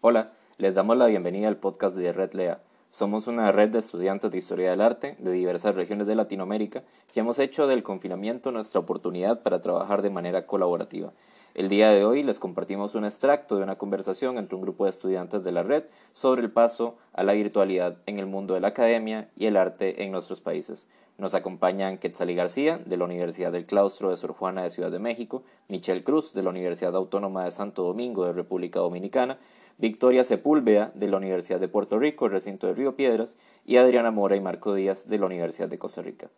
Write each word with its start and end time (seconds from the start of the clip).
Hola, 0.00 0.30
les 0.58 0.76
damos 0.76 0.96
la 0.96 1.06
bienvenida 1.06 1.48
al 1.48 1.56
podcast 1.56 1.96
de 1.96 2.12
Red 2.12 2.32
Lea. 2.34 2.60
Somos 2.88 3.26
una 3.26 3.50
red 3.50 3.70
de 3.70 3.80
estudiantes 3.80 4.30
de 4.30 4.38
Historia 4.38 4.70
del 4.70 4.80
Arte 4.80 5.16
de 5.18 5.32
diversas 5.32 5.74
regiones 5.74 6.06
de 6.06 6.14
Latinoamérica 6.14 6.84
que 7.12 7.18
hemos 7.18 7.40
hecho 7.40 7.66
del 7.66 7.82
confinamiento 7.82 8.52
nuestra 8.52 8.78
oportunidad 8.78 9.42
para 9.42 9.60
trabajar 9.60 10.02
de 10.02 10.10
manera 10.10 10.46
colaborativa. 10.46 11.12
El 11.54 11.68
día 11.68 11.90
de 11.90 12.04
hoy 12.04 12.22
les 12.22 12.38
compartimos 12.38 12.94
un 12.94 13.06
extracto 13.06 13.56
de 13.56 13.64
una 13.64 13.74
conversación 13.74 14.38
entre 14.38 14.54
un 14.54 14.62
grupo 14.62 14.84
de 14.84 14.90
estudiantes 14.90 15.42
de 15.42 15.50
la 15.50 15.64
red 15.64 15.82
sobre 16.12 16.42
el 16.42 16.52
paso 16.52 16.96
a 17.12 17.24
la 17.24 17.32
virtualidad 17.32 17.96
en 18.06 18.20
el 18.20 18.26
mundo 18.26 18.54
de 18.54 18.60
la 18.60 18.68
academia 18.68 19.28
y 19.34 19.46
el 19.46 19.56
arte 19.56 20.04
en 20.04 20.12
nuestros 20.12 20.40
países. 20.40 20.86
Nos 21.16 21.34
acompañan 21.34 21.98
Quetzalí 21.98 22.36
García, 22.36 22.78
de 22.78 22.96
la 22.96 23.04
Universidad 23.04 23.50
del 23.50 23.66
Claustro 23.66 24.10
de 24.10 24.16
Sor 24.16 24.34
Juana 24.34 24.62
de 24.62 24.70
Ciudad 24.70 24.92
de 24.92 25.00
México, 25.00 25.42
Michelle 25.66 26.04
Cruz, 26.04 26.32
de 26.32 26.44
la 26.44 26.50
Universidad 26.50 26.94
Autónoma 26.94 27.42
de 27.42 27.50
Santo 27.50 27.82
Domingo 27.82 28.24
de 28.24 28.32
República 28.32 28.78
Dominicana, 28.78 29.36
Victoria 29.78 30.24
Sepúlveda, 30.24 30.90
de 30.94 31.06
la 31.06 31.16
Universidad 31.16 31.60
de 31.60 31.68
Puerto 31.68 31.98
Rico, 31.98 32.28
recinto 32.28 32.66
de 32.66 32.74
Río 32.74 32.96
Piedras, 32.96 33.36
y 33.64 33.76
Adriana 33.76 34.10
Mora 34.10 34.34
y 34.34 34.40
Marco 34.40 34.74
Díaz, 34.74 35.08
de 35.08 35.18
la 35.18 35.26
Universidad 35.26 35.68
de 35.68 35.78
Costa 35.78 36.02
Rica. 36.02 36.28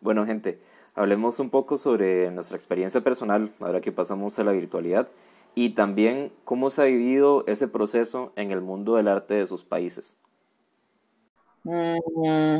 Bueno, 0.00 0.24
gente, 0.24 0.58
hablemos 0.94 1.38
un 1.40 1.50
poco 1.50 1.76
sobre 1.76 2.30
nuestra 2.30 2.56
experiencia 2.56 3.02
personal, 3.02 3.52
ahora 3.60 3.82
que 3.82 3.92
pasamos 3.92 4.38
a 4.38 4.44
la 4.44 4.52
virtualidad 4.52 5.08
y 5.54 5.70
también 5.70 6.32
cómo 6.44 6.70
se 6.70 6.80
ha 6.80 6.84
vivido 6.86 7.44
ese 7.46 7.68
proceso 7.68 8.32
en 8.36 8.50
el 8.50 8.62
mundo 8.62 8.96
del 8.96 9.08
arte 9.08 9.34
de 9.34 9.46
sus 9.46 9.64
países. 9.64 10.16
Mm, 11.64 12.56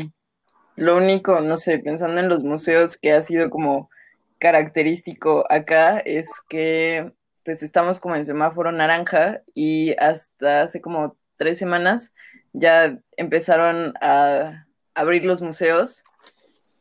lo 0.76 0.96
único, 0.96 1.40
no 1.40 1.56
sé, 1.56 1.78
pensando 1.78 2.20
en 2.20 2.28
los 2.28 2.44
museos 2.44 2.98
que 2.98 3.12
ha 3.12 3.22
sido 3.22 3.48
como 3.48 3.88
característico 4.38 5.44
acá 5.50 5.98
es 5.98 6.28
que 6.48 7.12
pues 7.44 7.62
estamos 7.62 7.98
como 7.98 8.14
en 8.14 8.24
semáforo 8.24 8.72
naranja 8.72 9.42
y 9.54 9.94
hasta 9.98 10.62
hace 10.62 10.80
como 10.80 11.16
tres 11.36 11.58
semanas 11.58 12.12
ya 12.52 12.98
empezaron 13.16 13.94
a 14.00 14.66
abrir 14.94 15.24
los 15.24 15.40
museos, 15.40 16.04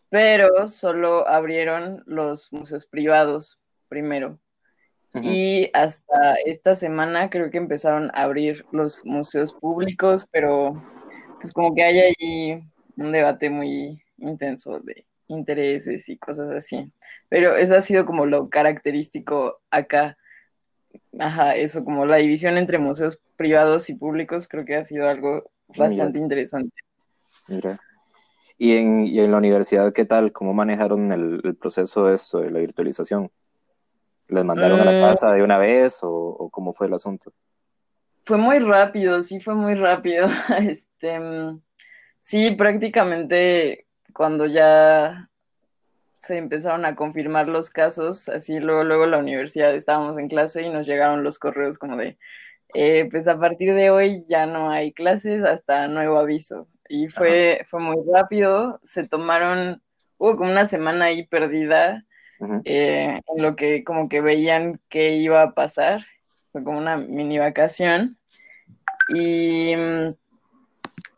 pero 0.10 0.68
solo 0.68 1.28
abrieron 1.28 2.04
los 2.06 2.52
museos 2.52 2.86
privados 2.86 3.60
primero. 3.88 4.40
Y 5.14 5.72
hasta 5.74 6.36
esta 6.46 6.76
semana 6.76 7.30
creo 7.32 7.50
que 7.50 7.58
empezaron 7.58 8.12
a 8.14 8.24
abrir 8.24 8.66
los 8.72 9.04
museos 9.04 9.54
públicos, 9.54 10.28
pero 10.32 10.84
pues 11.42 11.52
como 11.54 11.74
que 11.74 11.84
hay 11.84 12.00
ahí 12.00 12.64
un 12.98 13.12
debate 13.12 13.50
muy 13.50 14.04
intenso 14.18 14.80
de 14.80 15.07
intereses 15.28 16.08
y 16.10 16.18
cosas 16.18 16.50
así. 16.52 16.92
Pero 17.30 17.56
eso 17.56 17.76
ha 17.76 17.82
sido 17.82 18.06
como 18.06 18.26
lo 18.26 18.50
característico 18.50 19.60
acá. 19.70 20.18
Ajá, 21.20 21.56
eso, 21.56 21.84
como 21.84 22.06
la 22.06 22.18
división 22.18 22.58
entre 22.58 22.78
museos 22.78 23.20
privados 23.36 23.90
y 23.90 23.96
públicos, 23.96 24.48
creo 24.48 24.66
que 24.66 24.76
ha 24.76 24.84
sido 24.84 25.08
algo 25.08 25.50
bastante 25.68 26.18
interesante. 26.18 26.76
Mira. 27.48 27.78
¿Y 28.58 28.76
en, 28.76 29.06
¿Y 29.06 29.20
en 29.20 29.32
la 29.32 29.38
universidad 29.38 29.94
qué 29.94 30.06
tal? 30.06 30.32
¿Cómo 30.32 30.54
manejaron 30.54 31.12
el, 31.12 31.42
el 31.44 31.56
proceso 31.56 32.08
de 32.08 32.16
eso, 32.16 32.40
de 32.40 32.50
la 32.50 32.60
virtualización? 32.60 33.30
¿Les 34.30 34.44
mandaron 34.44 34.82
a 34.82 34.86
la 34.86 34.92
mm. 34.92 35.10
casa 35.10 35.32
de 35.32 35.44
una 35.44 35.58
vez 35.58 36.00
o, 36.02 36.50
cómo 36.52 36.74
fue 36.74 36.88
el 36.88 36.94
asunto? 36.94 37.32
Fue 38.26 38.38
muy 38.38 38.60
rápido, 38.60 39.24
sí 39.24 39.40
fue 39.40 39.56
muy 39.56 39.76
rápido. 39.76 40.28
Este, 40.60 41.20
mm, 41.20 41.62
sí, 42.20 42.52
prácticamente 42.52 43.87
cuando 44.18 44.48
ya 44.48 45.30
se 46.14 46.38
empezaron 46.38 46.86
a 46.86 46.96
confirmar 46.96 47.48
los 47.48 47.70
casos, 47.70 48.28
así 48.30 48.60
luego, 48.60 48.84
luego 48.84 49.06
la 49.06 49.20
universidad 49.20 49.76
estábamos 49.76 50.18
en 50.18 50.28
clase 50.28 50.64
y 50.64 50.70
nos 50.72 50.88
llegaron 50.88 51.24
los 51.24 51.38
correos 51.38 51.78
como 51.78 51.98
de, 51.98 52.18
eh, 52.74 53.08
pues 53.12 53.28
a 53.28 53.40
partir 53.40 53.76
de 53.76 53.92
hoy 53.92 54.26
ya 54.28 54.48
no 54.48 54.72
hay 54.72 54.92
clases 54.92 55.44
hasta 55.44 55.88
nuevo 55.88 56.18
aviso. 56.18 56.68
Y 56.90 57.10
fue, 57.10 57.64
fue 57.70 57.80
muy 57.80 57.98
rápido, 58.12 58.80
se 58.82 59.08
tomaron, 59.08 59.84
hubo 60.18 60.36
como 60.36 60.50
una 60.50 60.66
semana 60.66 61.06
ahí 61.06 61.28
perdida 61.28 62.04
eh, 62.66 63.22
en 63.24 63.44
lo 63.44 63.56
que 63.56 63.84
como 63.84 64.10
que 64.10 64.22
veían 64.22 64.82
que 64.90 65.16
iba 65.18 65.44
a 65.44 65.54
pasar, 65.54 66.04
fue 66.52 66.64
como 66.64 66.80
una 66.80 66.98
mini 66.98 67.38
vacación. 67.38 68.18
Y, 69.14 69.74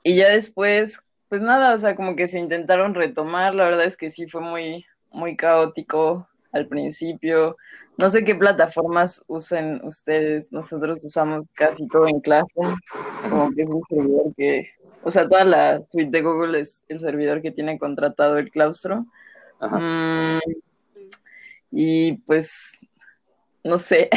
y 0.03 0.15
ya 0.17 0.31
después, 0.31 1.01
pues 1.29 1.41
nada, 1.43 1.75
o 1.75 1.79
sea, 1.79 1.95
como 1.95 2.15
que 2.15 2.27
se 2.27 2.39
intentaron 2.39 2.95
retomar, 2.95 3.53
la 3.53 3.65
verdad 3.65 3.85
es 3.85 3.95
que 3.95 4.09
sí 4.09 4.27
fue 4.27 4.41
muy, 4.41 4.85
muy 5.11 5.37
caótico 5.37 6.27
al 6.51 6.67
principio. 6.67 7.55
No 7.97 8.09
sé 8.09 8.23
qué 8.23 8.33
plataformas 8.33 9.23
usen 9.27 9.81
ustedes, 9.83 10.51
nosotros 10.51 11.03
usamos 11.03 11.45
casi 11.53 11.87
todo 11.87 12.07
en 12.07 12.19
clase, 12.19 12.47
como 13.29 13.51
que 13.51 13.61
es 13.61 13.69
un 13.69 13.83
servidor 13.87 14.33
que, 14.35 14.69
o 15.03 15.11
sea, 15.11 15.29
toda 15.29 15.45
la 15.45 15.81
suite 15.91 16.09
de 16.09 16.21
Google 16.23 16.59
es 16.59 16.83
el 16.87 16.99
servidor 16.99 17.41
que 17.41 17.51
tiene 17.51 17.77
contratado 17.77 18.37
el 18.37 18.49
claustro. 18.49 19.05
Mm, 19.61 20.39
y 21.71 22.13
pues, 22.19 22.71
no 23.63 23.77
sé. 23.77 24.09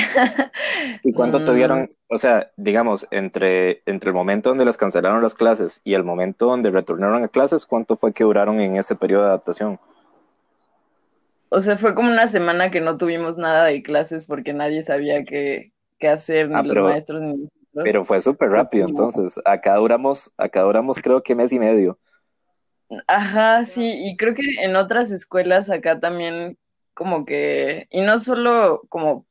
¿Y 1.03 1.13
cuánto 1.13 1.45
tuvieron, 1.45 1.91
o 2.13 2.19
sea, 2.19 2.51
digamos, 2.59 3.09
entre, 3.11 3.81
entre 3.87 4.11
el 4.11 4.15
momento 4.15 4.51
donde 4.51 4.67
les 4.67 4.77
cancelaron 4.77 5.23
las 5.23 5.35
clases 5.35 5.81
y 5.83 5.95
el 5.95 6.05
momento 6.05 6.45
donde 6.45 6.71
retornaron 6.71 7.25
a 7.25 7.29
clases, 7.29 7.65
cuánto 7.65 7.97
fue 7.97 8.13
que 8.13 8.23
duraron 8.23 8.61
en 8.61 8.77
ese 8.77 8.95
periodo 8.95 9.23
de 9.23 9.29
adaptación? 9.29 9.81
O 11.49 11.63
sea, 11.63 11.79
fue 11.79 11.95
como 11.95 12.11
una 12.11 12.29
semana 12.29 12.71
que 12.71 12.83
no 12.83 12.99
tuvimos 12.99 13.39
nada 13.39 13.65
de 13.65 13.83
clases 13.83 14.27
porque 14.27 14.53
nadie 14.53 14.83
sabía 14.83 15.25
qué, 15.25 15.73
qué 15.99 16.09
hacer, 16.09 16.51
ni 16.51 16.57
ah, 16.57 16.63
los 16.63 16.83
maestros 16.83 17.23
ni 17.23 17.29
nosotros. 17.29 17.51
Pero 17.83 18.05
fue 18.05 18.21
súper 18.21 18.51
rápido, 18.51 18.87
entonces. 18.87 19.41
Acá 19.47 19.77
duramos, 19.77 20.33
acá 20.37 20.61
duramos 20.61 20.99
creo 20.99 21.23
que 21.23 21.35
mes 21.35 21.51
y 21.51 21.59
medio. 21.59 21.99
Ajá, 23.07 23.65
sí, 23.65 23.91
y 23.91 24.19
creo 24.19 24.35
que 24.35 24.43
en 24.63 24.77
otras 24.77 25.13
escuelas 25.13 25.71
acá 25.71 25.99
también 25.99 26.59
como 26.93 27.25
que, 27.25 27.87
y 27.91 28.03
no 28.03 28.19
solo 28.19 28.83
como 28.91 29.25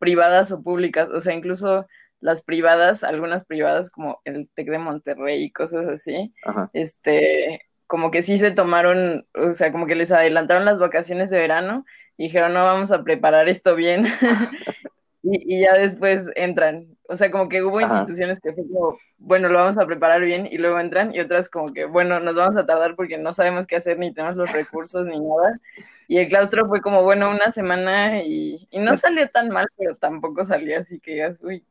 privadas 0.00 0.50
o 0.50 0.64
públicas, 0.64 1.08
o 1.14 1.20
sea, 1.20 1.32
incluso 1.32 1.86
las 2.24 2.40
privadas, 2.40 3.04
algunas 3.04 3.44
privadas 3.44 3.90
como 3.90 4.22
el 4.24 4.48
TEC 4.54 4.70
de 4.70 4.78
Monterrey 4.78 5.44
y 5.44 5.52
cosas 5.52 5.86
así, 5.86 6.32
este, 6.72 7.60
como 7.86 8.10
que 8.10 8.22
sí 8.22 8.38
se 8.38 8.50
tomaron, 8.50 9.26
o 9.34 9.52
sea, 9.52 9.70
como 9.70 9.86
que 9.86 9.94
les 9.94 10.10
adelantaron 10.10 10.64
las 10.64 10.78
vacaciones 10.78 11.28
de 11.28 11.36
verano 11.36 11.84
y 12.16 12.24
dijeron, 12.24 12.54
no, 12.54 12.64
vamos 12.64 12.92
a 12.92 13.04
preparar 13.04 13.50
esto 13.50 13.76
bien. 13.76 14.06
y, 15.22 15.54
y, 15.54 15.60
ya 15.60 15.74
después 15.74 16.24
entran. 16.34 16.96
O 17.10 17.16
sea, 17.16 17.30
como 17.30 17.46
que 17.46 17.62
hubo 17.62 17.78
instituciones 17.78 18.40
que 18.40 18.54
fue 18.54 18.66
como, 18.66 18.96
bueno, 19.18 19.50
lo 19.50 19.58
vamos 19.58 19.76
a 19.76 19.84
preparar 19.84 20.22
bien 20.22 20.48
y 20.50 20.56
luego 20.56 20.80
entran 20.80 21.14
y 21.14 21.20
otras 21.20 21.50
como 21.50 21.74
que, 21.74 21.84
bueno, 21.84 22.20
nos 22.20 22.34
vamos 22.34 22.56
a 22.56 22.64
tardar 22.64 22.96
porque 22.96 23.18
no 23.18 23.34
sabemos 23.34 23.66
qué 23.66 23.76
hacer 23.76 23.98
ni 23.98 24.14
tenemos 24.14 24.36
los 24.36 24.50
recursos 24.50 25.04
ni 25.04 25.20
nada. 25.20 25.60
Y 26.08 26.16
el 26.16 26.28
claustro 26.28 26.66
fue 26.68 26.80
como, 26.80 27.02
bueno, 27.02 27.28
una 27.28 27.50
semana 27.50 28.22
y, 28.22 28.66
y 28.70 28.78
no 28.78 28.96
salió 28.96 29.28
tan 29.28 29.50
mal, 29.50 29.66
pero 29.76 29.94
tampoco 29.94 30.42
salió 30.46 30.80
así 30.80 30.98
que 31.00 31.12
digas, 31.12 31.38
uy, 31.42 31.62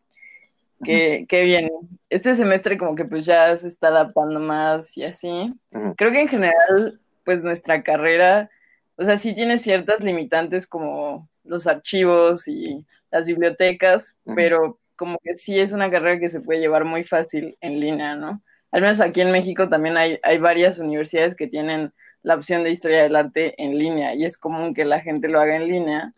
qué, 0.84 1.26
qué 1.28 1.44
bien. 1.44 1.72
Este 2.10 2.36
semestre 2.36 2.78
como 2.78 2.96
que 2.96 3.06
pues 3.06 3.26
ya 3.26 3.56
se 3.58 3.68
está 3.68 3.88
adaptando 3.88 4.40
más 4.40 4.96
y 4.98 5.04
así. 5.04 5.54
Creo 5.98 6.12
que 6.12 6.22
en 6.22 6.28
general, 6.28 7.00
pues 7.26 7.42
nuestra 7.42 7.84
carrera, 7.84 8.50
o 8.96 9.04
sea, 9.04 9.18
sí 9.18 9.34
tiene 9.34 9.58
ciertas 9.58 10.02
limitantes 10.02 10.68
como 10.68 11.28
los 11.44 11.68
archivos 11.68 12.48
y 12.48 12.86
las 13.12 13.26
bibliotecas, 13.28 14.18
pero 14.36 14.80
como 14.96 15.18
que 15.24 15.36
sí 15.36 15.60
es 15.60 15.72
una 15.72 15.90
carrera 15.92 16.20
que 16.20 16.30
se 16.30 16.42
puede 16.42 16.60
llevar 16.60 16.86
muy 16.86 17.04
fácil 17.04 17.56
en 17.62 17.80
línea, 17.80 18.16
¿no? 18.16 18.42
Al 18.72 18.82
menos 18.82 19.02
aquí 19.02 19.22
en 19.22 19.32
México 19.32 19.70
también 19.70 19.98
hay, 19.98 20.20
hay 20.24 20.38
varias 20.38 20.80
universidades 20.80 21.36
que 21.36 21.48
tienen 21.48 21.94
la 22.24 22.36
opción 22.36 22.64
de 22.64 22.72
historia 22.72 23.04
del 23.04 23.16
arte 23.16 23.54
en 23.62 23.78
línea 23.78 24.16
y 24.16 24.26
es 24.26 24.38
común 24.38 24.74
que 24.74 24.86
la 24.86 25.02
gente 25.02 25.28
lo 25.28 25.40
haga 25.40 25.56
en 25.58 25.68
línea. 25.68 26.12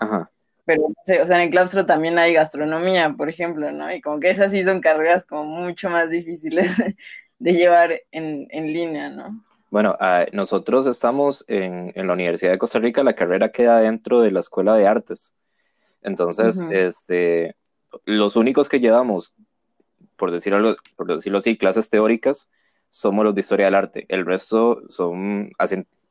Pero 0.66 0.82
no 0.90 0.96
sé, 1.06 1.22
o 1.22 1.28
sea, 1.28 1.38
en 1.38 1.44
el 1.44 1.50
claustro 1.52 1.86
también 1.86 2.18
hay 2.18 2.34
gastronomía, 2.34 3.14
por 3.16 3.30
ejemplo, 3.30 3.72
¿no? 3.72 3.94
Y 3.94 4.02
como 4.02 4.20
que 4.20 4.32
esas 4.32 4.52
sí 4.52 4.64
son 4.64 4.82
carreras 4.82 5.26
como 5.26 5.46
mucho 5.46 5.90
más 5.90 6.10
difíciles 6.10 6.70
de 7.40 7.54
llevar 7.54 8.02
en, 8.12 8.48
en 8.50 8.74
línea, 8.74 9.10
¿no? 9.10 9.44
Bueno, 9.70 9.96
ah, 10.00 10.26
nosotros 10.32 10.88
estamos 10.88 11.44
en, 11.48 11.92
en, 11.96 12.08
la 12.08 12.14
Universidad 12.14 12.52
de 12.52 12.58
Costa 12.58 12.80
Rica, 12.80 13.04
la 13.04 13.14
carrera 13.14 13.52
queda 13.52 13.80
dentro 13.80 14.22
de 14.22 14.32
la 14.32 14.40
Escuela 14.40 14.76
de 14.76 14.88
Artes. 14.88 15.36
Entonces, 16.02 16.62
este, 16.72 17.56
los 18.06 18.36
únicos 18.36 18.70
que 18.70 18.80
llevamos, 18.80 19.34
por 20.16 20.32
decirlo, 20.32 20.78
por 20.96 21.08
decirlo 21.08 21.40
así, 21.40 21.58
clases 21.58 21.90
teóricas, 21.90 22.48
somos 22.92 23.26
los 23.26 23.36
de 23.36 23.42
historia 23.42 23.66
del 23.66 23.76
arte. 23.76 24.06
El 24.08 24.26
resto 24.26 24.82
son, 24.88 25.52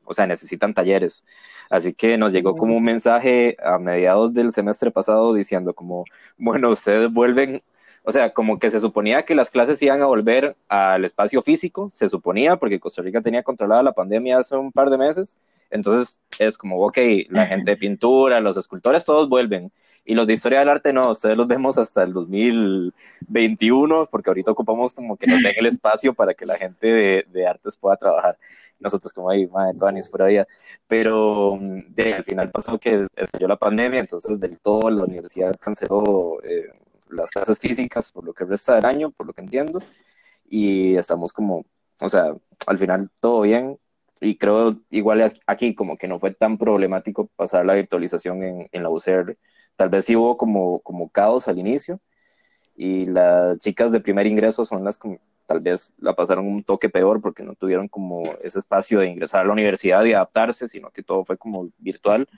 o 0.04 0.14
sea, 0.14 0.26
necesitan 0.26 0.74
talleres. 0.74 1.24
Así 1.70 1.92
que 1.94 2.18
nos 2.18 2.32
llegó 2.32 2.56
como 2.56 2.76
un 2.76 2.84
mensaje 2.84 3.56
a 3.62 3.78
mediados 3.78 4.34
del 4.34 4.52
semestre 4.52 4.90
pasado 4.90 5.34
diciendo 5.34 5.74
como, 5.74 6.04
bueno, 6.38 6.70
ustedes 6.70 7.12
vuelven 7.12 7.62
o 8.06 8.12
sea, 8.12 8.34
como 8.34 8.58
que 8.58 8.70
se 8.70 8.80
suponía 8.80 9.24
que 9.24 9.34
las 9.34 9.50
clases 9.50 9.80
iban 9.80 10.02
a 10.02 10.06
volver 10.06 10.56
al 10.68 11.06
espacio 11.06 11.40
físico, 11.40 11.90
se 11.92 12.10
suponía, 12.10 12.56
porque 12.56 12.78
Costa 12.78 13.00
Rica 13.00 13.22
tenía 13.22 13.42
controlada 13.42 13.82
la 13.82 13.92
pandemia 13.92 14.38
hace 14.38 14.54
un 14.56 14.72
par 14.72 14.90
de 14.90 14.98
meses, 14.98 15.38
entonces 15.70 16.20
es 16.38 16.58
como, 16.58 16.84
ok, 16.84 16.98
la 17.30 17.46
gente 17.46 17.70
de 17.70 17.76
pintura, 17.78 18.40
los 18.40 18.58
escultores, 18.58 19.06
todos 19.06 19.30
vuelven, 19.30 19.72
y 20.04 20.14
los 20.14 20.26
de 20.26 20.34
historia 20.34 20.58
del 20.58 20.68
arte 20.68 20.92
no, 20.92 21.10
ustedes 21.10 21.36
los 21.36 21.46
vemos 21.46 21.78
hasta 21.78 22.02
el 22.02 22.12
2021, 22.12 24.08
porque 24.10 24.30
ahorita 24.30 24.50
ocupamos 24.50 24.92
como 24.92 25.16
que 25.16 25.26
nos 25.26 25.42
den 25.42 25.54
el 25.56 25.66
espacio 25.66 26.12
para 26.12 26.34
que 26.34 26.44
la 26.44 26.56
gente 26.56 26.86
de, 26.86 27.26
de 27.30 27.46
artes 27.46 27.76
pueda 27.76 27.96
trabajar. 27.96 28.38
Nosotros 28.80 29.12
como 29.14 29.30
ahí, 29.30 29.46
madre, 29.46 29.78
toda 29.78 29.92
ni 29.92 30.02
por 30.02 30.22
allá. 30.22 30.46
Pero 30.86 31.58
de, 31.60 32.14
al 32.14 32.24
final 32.24 32.50
pasó 32.50 32.78
que 32.78 33.06
estalló 33.16 33.48
la 33.48 33.56
pandemia, 33.56 34.00
entonces 34.00 34.38
del 34.38 34.58
todo 34.58 34.90
la 34.90 35.04
universidad 35.04 35.56
canceló 35.58 36.42
eh, 36.42 36.68
las 37.08 37.30
clases 37.30 37.58
físicas 37.58 38.12
por 38.12 38.24
lo 38.24 38.34
que 38.34 38.44
resta 38.44 38.74
del 38.74 38.84
año, 38.84 39.10
por 39.10 39.26
lo 39.26 39.32
que 39.32 39.40
entiendo, 39.40 39.82
y 40.48 40.96
estamos 40.96 41.32
como, 41.32 41.64
o 42.00 42.08
sea, 42.08 42.34
al 42.66 42.78
final 42.78 43.10
todo 43.20 43.42
bien, 43.42 43.78
y 44.20 44.36
creo 44.36 44.76
igual 44.90 45.32
aquí 45.46 45.74
como 45.74 45.96
que 45.96 46.08
no 46.08 46.18
fue 46.18 46.32
tan 46.32 46.58
problemático 46.58 47.28
pasar 47.36 47.64
la 47.66 47.74
virtualización 47.74 48.42
en, 48.42 48.68
en 48.72 48.82
la 48.82 48.90
UCR. 48.90 49.36
Tal 49.76 49.88
vez 49.88 50.04
sí 50.04 50.16
hubo 50.16 50.36
como, 50.36 50.80
como 50.80 51.08
caos 51.08 51.48
al 51.48 51.58
inicio, 51.58 52.00
y 52.76 53.04
las 53.04 53.58
chicas 53.58 53.92
de 53.92 54.00
primer 54.00 54.26
ingreso 54.26 54.64
son 54.64 54.84
las 54.84 54.98
que 54.98 55.20
tal 55.46 55.60
vez 55.60 55.92
la 55.98 56.14
pasaron 56.14 56.46
un 56.46 56.64
toque 56.64 56.88
peor 56.88 57.20
porque 57.20 57.42
no 57.42 57.54
tuvieron 57.54 57.88
como 57.88 58.34
ese 58.42 58.58
espacio 58.58 59.00
de 59.00 59.06
ingresar 59.06 59.42
a 59.42 59.44
la 59.44 59.52
universidad 59.52 60.04
y 60.04 60.12
adaptarse, 60.12 60.68
sino 60.68 60.90
que 60.90 61.02
todo 61.02 61.24
fue 61.24 61.36
como 61.36 61.70
virtual, 61.78 62.28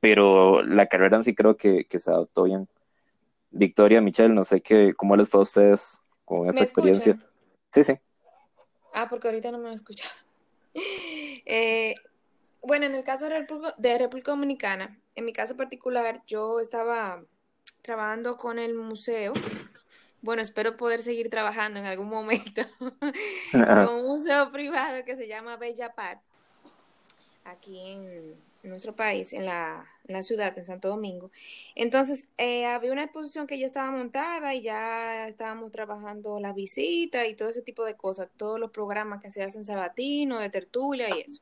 pero 0.00 0.62
la 0.62 0.86
carrera 0.86 1.16
en 1.16 1.24
sí 1.24 1.34
creo 1.34 1.56
que, 1.56 1.84
que 1.84 2.00
se 2.00 2.10
adaptó 2.10 2.44
bien. 2.44 2.68
Victoria, 3.50 4.00
Michelle, 4.00 4.34
no 4.34 4.44
sé 4.44 4.60
qué, 4.60 4.92
cómo 4.94 5.16
les 5.16 5.30
fue 5.30 5.40
a 5.40 5.44
ustedes 5.44 6.02
con 6.24 6.48
esa 6.48 6.62
experiencia. 6.62 7.18
Sí, 7.70 7.84
sí. 7.84 7.94
Ah, 8.92 9.06
porque 9.08 9.28
ahorita 9.28 9.52
no 9.52 9.58
me 9.58 9.72
escucha. 9.72 10.06
eh, 11.46 11.94
bueno, 12.62 12.86
en 12.86 12.94
el 12.94 13.04
caso 13.04 13.26
de 13.26 13.38
República, 13.40 13.74
de 13.78 13.98
República 13.98 14.32
Dominicana, 14.32 14.98
en 15.14 15.24
mi 15.24 15.32
caso 15.32 15.56
particular, 15.56 16.22
yo 16.26 16.60
estaba 16.60 17.24
trabajando 17.82 18.36
con 18.36 18.58
el 18.58 18.74
museo. 18.74 19.32
Bueno, 20.22 20.40
espero 20.40 20.76
poder 20.76 21.02
seguir 21.02 21.28
trabajando 21.30 21.80
en 21.80 21.86
algún 21.86 22.08
momento 22.08 22.62
con 23.52 23.88
un 23.88 24.06
museo 24.06 24.52
privado 24.52 25.04
que 25.04 25.16
se 25.16 25.26
llama 25.26 25.56
Bella 25.56 25.92
Par, 25.94 26.20
aquí 27.44 27.78
en, 27.80 28.36
nuestro 28.62 28.94
país, 28.94 29.32
en 29.32 29.44
la, 29.44 29.84
en 30.06 30.14
la, 30.14 30.22
ciudad, 30.22 30.56
en 30.56 30.64
Santo 30.64 30.86
Domingo. 30.86 31.32
Entonces, 31.74 32.28
eh, 32.38 32.66
había 32.66 32.92
una 32.92 33.02
exposición 33.02 33.48
que 33.48 33.58
ya 33.58 33.66
estaba 33.66 33.90
montada 33.90 34.54
y 34.54 34.62
ya 34.62 35.26
estábamos 35.26 35.72
trabajando 35.72 36.38
la 36.38 36.52
visita 36.52 37.26
y 37.26 37.34
todo 37.34 37.48
ese 37.48 37.62
tipo 37.62 37.84
de 37.84 37.96
cosas, 37.96 38.28
todos 38.36 38.60
los 38.60 38.70
programas 38.70 39.20
que 39.20 39.32
se 39.32 39.42
hacen 39.42 39.64
sabatino, 39.64 40.38
de 40.38 40.48
tertulia 40.48 41.08
y 41.10 41.22
eso. 41.22 41.40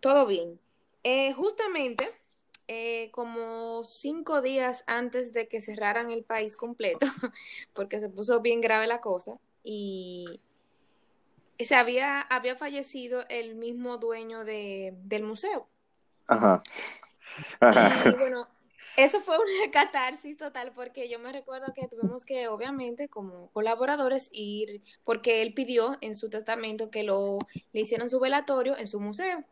Todo 0.00 0.26
bien. 0.26 0.60
Eh, 1.02 1.32
justamente, 1.32 2.10
eh, 2.72 3.10
como 3.10 3.82
cinco 3.82 4.42
días 4.42 4.84
antes 4.86 5.32
de 5.32 5.48
que 5.48 5.60
cerraran 5.60 6.08
el 6.08 6.22
país 6.22 6.56
completo, 6.56 7.00
porque 7.74 7.98
se 7.98 8.08
puso 8.08 8.40
bien 8.42 8.60
grave 8.60 8.86
la 8.86 9.00
cosa, 9.00 9.40
y 9.64 10.40
se 11.58 11.74
había, 11.74 12.20
había 12.20 12.54
fallecido 12.54 13.24
el 13.28 13.56
mismo 13.56 13.98
dueño 13.98 14.44
de, 14.44 14.94
del 15.02 15.24
museo. 15.24 15.66
Ajá. 16.28 16.62
Y 17.60 17.60
bueno, 18.16 18.46
eso 18.96 19.20
fue 19.20 19.36
una 19.36 19.70
catarsis 19.72 20.36
total 20.36 20.70
porque 20.72 21.08
yo 21.08 21.18
me 21.18 21.32
recuerdo 21.32 21.72
que 21.74 21.88
tuvimos 21.88 22.24
que, 22.24 22.46
obviamente, 22.46 23.08
como 23.08 23.50
colaboradores, 23.50 24.30
ir, 24.32 24.80
porque 25.02 25.42
él 25.42 25.54
pidió 25.54 25.98
en 26.02 26.14
su 26.14 26.30
testamento 26.30 26.88
que 26.88 27.02
lo 27.02 27.38
le 27.72 27.80
hicieran 27.80 28.08
su 28.08 28.20
velatorio 28.20 28.78
en 28.78 28.86
su 28.86 29.00
museo. 29.00 29.44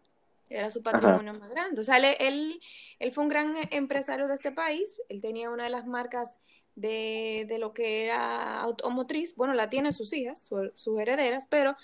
Era 0.51 0.71
su 0.71 0.83
patrimonio 0.83 1.35
más 1.35 1.51
grande. 1.51 1.81
O 1.81 1.85
sea, 1.85 1.99
él, 1.99 2.61
él, 2.99 3.13
fue 3.13 3.25
un 3.25 3.29
gran 3.29 3.55
empresario 3.71 4.29
de 4.29 4.35
este 4.35 4.53
país. 4.53 5.01
Él 5.09 5.21
tenía 5.21 5.51
una 5.51 5.65
de 5.65 5.71
las 5.71 5.87
marcas 5.87 6.35
de, 6.75 7.45
de 7.49 7.59
lo 7.59 7.73
que 7.75 8.05
era 8.05 8.61
automotriz. 8.61 9.35
Bueno, 9.37 9.55
la 9.55 9.69
tienen 9.71 9.93
sus 9.93 10.13
hijas, 10.13 10.45
sus 10.75 11.01
herederas, 11.01 11.47
pero 11.49 11.77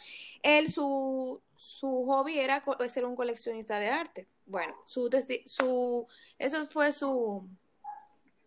él, 0.42 0.70
su, 0.70 1.42
su 1.56 2.04
hobby 2.06 2.38
era 2.38 2.62
ser 2.88 3.04
un 3.04 3.16
coleccionista 3.16 3.78
de 3.78 3.88
arte. 3.88 4.28
Bueno, 4.46 4.74
su, 4.86 5.08
su, 5.46 6.06
eso 6.38 6.66
fue 6.66 6.92
su, 6.92 7.48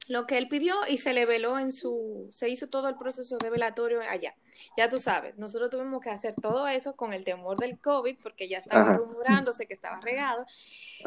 lo 0.07 0.25
que 0.25 0.37
él 0.37 0.47
pidió 0.47 0.75
y 0.87 0.97
se 0.97 1.13
le 1.13 1.25
veló 1.25 1.59
en 1.59 1.71
su, 1.71 2.31
se 2.33 2.49
hizo 2.49 2.67
todo 2.67 2.87
el 2.87 2.95
proceso 2.95 3.37
de 3.37 3.49
velatorio 3.49 4.01
allá. 4.01 4.35
Ya 4.77 4.89
tú 4.89 4.99
sabes, 4.99 5.37
nosotros 5.37 5.69
tuvimos 5.69 5.99
que 6.01 6.09
hacer 6.09 6.33
todo 6.35 6.67
eso 6.67 6.95
con 6.95 7.13
el 7.13 7.25
temor 7.25 7.57
del 7.57 7.79
COVID 7.79 8.17
porque 8.23 8.47
ya 8.47 8.59
estaba 8.59 8.93
rumorándose 8.93 9.67
que 9.67 9.73
estaba 9.73 9.99
regado. 9.99 10.45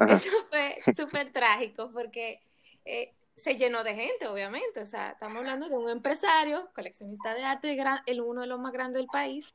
Eso 0.09 0.31
fue 0.51 0.77
súper 0.97 1.33
trágico 1.33 1.91
porque 1.93 2.43
eh, 2.85 3.15
se 3.37 3.57
llenó 3.57 3.83
de 3.85 3.95
gente, 3.95 4.29
obviamente. 4.29 4.81
O 4.81 4.87
sea, 4.87 5.11
estamos 5.11 5.39
hablando 5.39 5.69
de 5.69 5.77
un 5.77 5.89
empresario, 5.89 6.71
coleccionista 6.75 7.35
de 7.35 7.43
arte, 7.43 7.77
el 8.07 8.21
uno 8.21 8.43
de 8.43 8.47
los 8.47 8.61
más 8.61 8.73
grandes 8.73 9.01
del 9.01 9.09
país, 9.09 9.55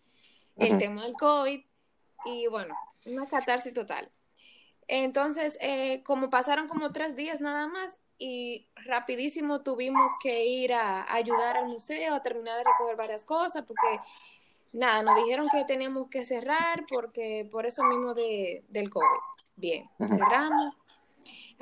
el 0.56 0.78
tema 0.80 1.04
del 1.04 1.14
COVID 1.14 1.64
y 2.26 2.48
bueno, 2.48 2.76
una 3.06 3.28
catarsis 3.28 3.74
total. 3.74 4.10
Entonces, 4.88 5.58
eh, 5.62 6.04
como 6.04 6.30
pasaron 6.30 6.68
como 6.68 6.92
tres 6.92 7.16
días 7.16 7.42
nada 7.42 7.68
más, 7.68 8.00
y 8.18 8.68
rapidísimo 8.76 9.62
tuvimos 9.62 10.12
que 10.22 10.46
ir 10.46 10.74
a, 10.74 11.12
ayudar 11.14 11.58
al 11.58 11.68
museo 11.68 12.16
a 12.16 12.22
terminar 12.22 12.58
de 12.58 12.64
recoger 12.64 12.96
varias 12.96 13.26
cosas 13.26 13.64
porque 13.66 14.00
nada, 14.72 15.04
nos 15.04 15.16
dijeron 15.24 15.50
que 15.50 15.66
teníamos 15.66 16.10
que 16.10 16.24
cerrar 16.24 16.86
porque 16.88 17.48
por 17.52 17.66
eso 17.66 17.84
mismo 17.84 18.14
de, 18.14 18.64
del 18.70 18.90
COVID. 18.90 19.20
Bien, 19.58 19.90
cerramos. 19.98 20.76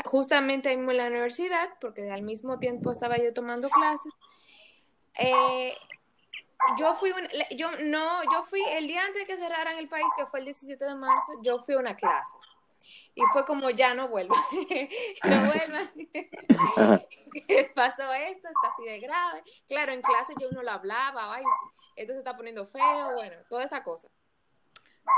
Justamente 0.05 0.71
en 0.71 0.85
la 0.97 1.07
universidad, 1.07 1.69
porque 1.79 2.11
al 2.11 2.23
mismo 2.23 2.59
tiempo 2.59 2.91
estaba 2.91 3.17
yo 3.17 3.33
tomando 3.33 3.69
clases. 3.69 4.11
Eh, 5.19 5.73
yo 6.77 6.93
fui 6.95 7.11
yo 7.55 7.69
no, 7.83 8.23
yo 8.23 8.43
fui 8.43 8.61
el 8.71 8.87
día 8.87 9.05
antes 9.05 9.21
de 9.21 9.25
que 9.25 9.37
cerraran 9.37 9.77
el 9.77 9.87
país, 9.87 10.07
que 10.17 10.25
fue 10.25 10.39
el 10.39 10.45
17 10.45 10.83
de 10.83 10.95
marzo, 10.95 11.33
yo 11.43 11.59
fui 11.59 11.75
a 11.75 11.79
una 11.79 11.95
clase 11.95 12.33
y 13.15 13.21
fue 13.31 13.45
como 13.45 13.69
ya 13.69 13.93
no 13.93 14.07
vuelvo, 14.07 14.35
no 15.23 15.53
vuelvan, 15.53 15.91
pasó 17.75 18.11
esto, 18.13 18.47
está 18.47 18.67
así 18.73 18.83
de 18.85 18.99
grave. 18.99 19.43
Claro, 19.67 19.91
en 19.91 20.01
clase 20.01 20.33
yo 20.39 20.49
uno 20.49 20.63
lo 20.63 20.71
hablaba, 20.71 21.33
ay, 21.35 21.43
esto 21.95 22.13
se 22.13 22.19
está 22.19 22.35
poniendo 22.35 22.65
feo, 22.65 23.13
bueno, 23.13 23.35
toda 23.49 23.63
esa 23.63 23.83
cosa. 23.83 24.09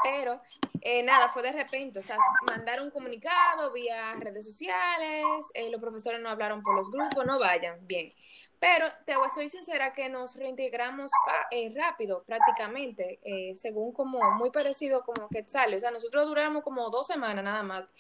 Pero 0.03 0.41
eh, 0.81 1.03
nada, 1.03 1.29
fue 1.29 1.41
de 1.43 1.51
repente, 1.51 1.99
o 1.99 2.01
sea, 2.01 2.17
mandaron 2.47 2.85
un 2.85 2.91
comunicado 2.91 3.71
vía 3.71 4.13
redes 4.19 4.45
sociales, 4.45 5.25
eh, 5.53 5.69
los 5.69 5.81
profesores 5.81 6.21
no 6.21 6.29
hablaron 6.29 6.61
por 6.63 6.75
los 6.75 6.91
grupos, 6.91 7.25
no 7.25 7.39
vayan, 7.39 7.85
bien. 7.87 8.13
Pero 8.59 8.87
te 9.05 9.15
voy, 9.17 9.29
soy 9.29 9.49
sincera 9.49 9.93
que 9.93 10.09
nos 10.09 10.35
reintegramos 10.35 11.11
eh, 11.51 11.71
rápido, 11.75 12.23
prácticamente, 12.23 13.19
eh, 13.23 13.55
según 13.55 13.91
como 13.91 14.31
muy 14.31 14.49
parecido 14.49 15.03
como 15.03 15.27
Quetzal. 15.29 15.73
O 15.73 15.79
sea, 15.79 15.91
nosotros 15.91 16.27
duramos 16.27 16.63
como 16.63 16.89
dos 16.89 17.05
semanas 17.07 17.43
nada 17.43 17.63
más, 17.63 17.93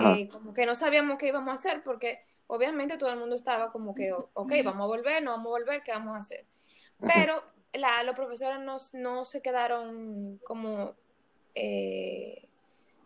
eh, 0.00 0.28
como 0.28 0.54
que 0.54 0.64
no 0.64 0.74
sabíamos 0.74 1.18
qué 1.18 1.28
íbamos 1.28 1.50
a 1.50 1.54
hacer, 1.54 1.82
porque 1.82 2.20
obviamente 2.46 2.96
todo 2.96 3.10
el 3.10 3.18
mundo 3.18 3.36
estaba 3.36 3.72
como 3.72 3.94
que, 3.94 4.12
ok, 4.12 4.52
vamos 4.64 4.84
a 4.84 4.86
volver, 4.86 5.22
no 5.22 5.32
vamos 5.32 5.46
a 5.46 5.50
volver, 5.50 5.82
¿qué 5.82 5.92
vamos 5.92 6.16
a 6.16 6.20
hacer? 6.20 6.46
Pero 7.00 7.42
la, 7.72 8.02
los 8.02 8.14
profesores 8.14 8.60
no, 8.60 8.78
no 8.92 9.24
se 9.24 9.42
quedaron 9.42 10.38
como, 10.46 10.94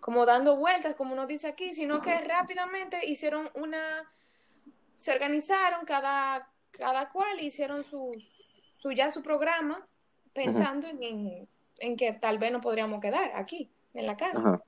como 0.01 0.27
dando 0.27 0.57
vueltas, 0.57 0.95
como 0.95 1.13
uno 1.13 1.27
dice 1.27 1.49
aquí, 1.49 1.75
sino 1.75 2.01
que 2.01 2.21
rápidamente 2.21 3.07
hicieron 3.07 3.51
una, 3.55 4.11
se 4.97 5.13
organizaron 5.13 5.85
cada 5.85 6.51
cada 6.81 7.11
cual 7.11 7.41
hicieron 7.41 7.85
su, 7.85 8.13
su 8.79 8.91
ya 8.93 9.11
su 9.11 9.23
programa 9.23 9.87
pensando 10.33 10.89
en, 10.89 11.47
en, 11.79 11.97
que 11.97 12.13
tal 12.13 12.39
vez 12.39 12.51
no 12.51 12.61
podríamos 12.61 13.01
quedar 13.01 13.33
aquí, 13.35 13.71
en 13.95 14.07
la 14.07 14.17
casa. 14.17 14.63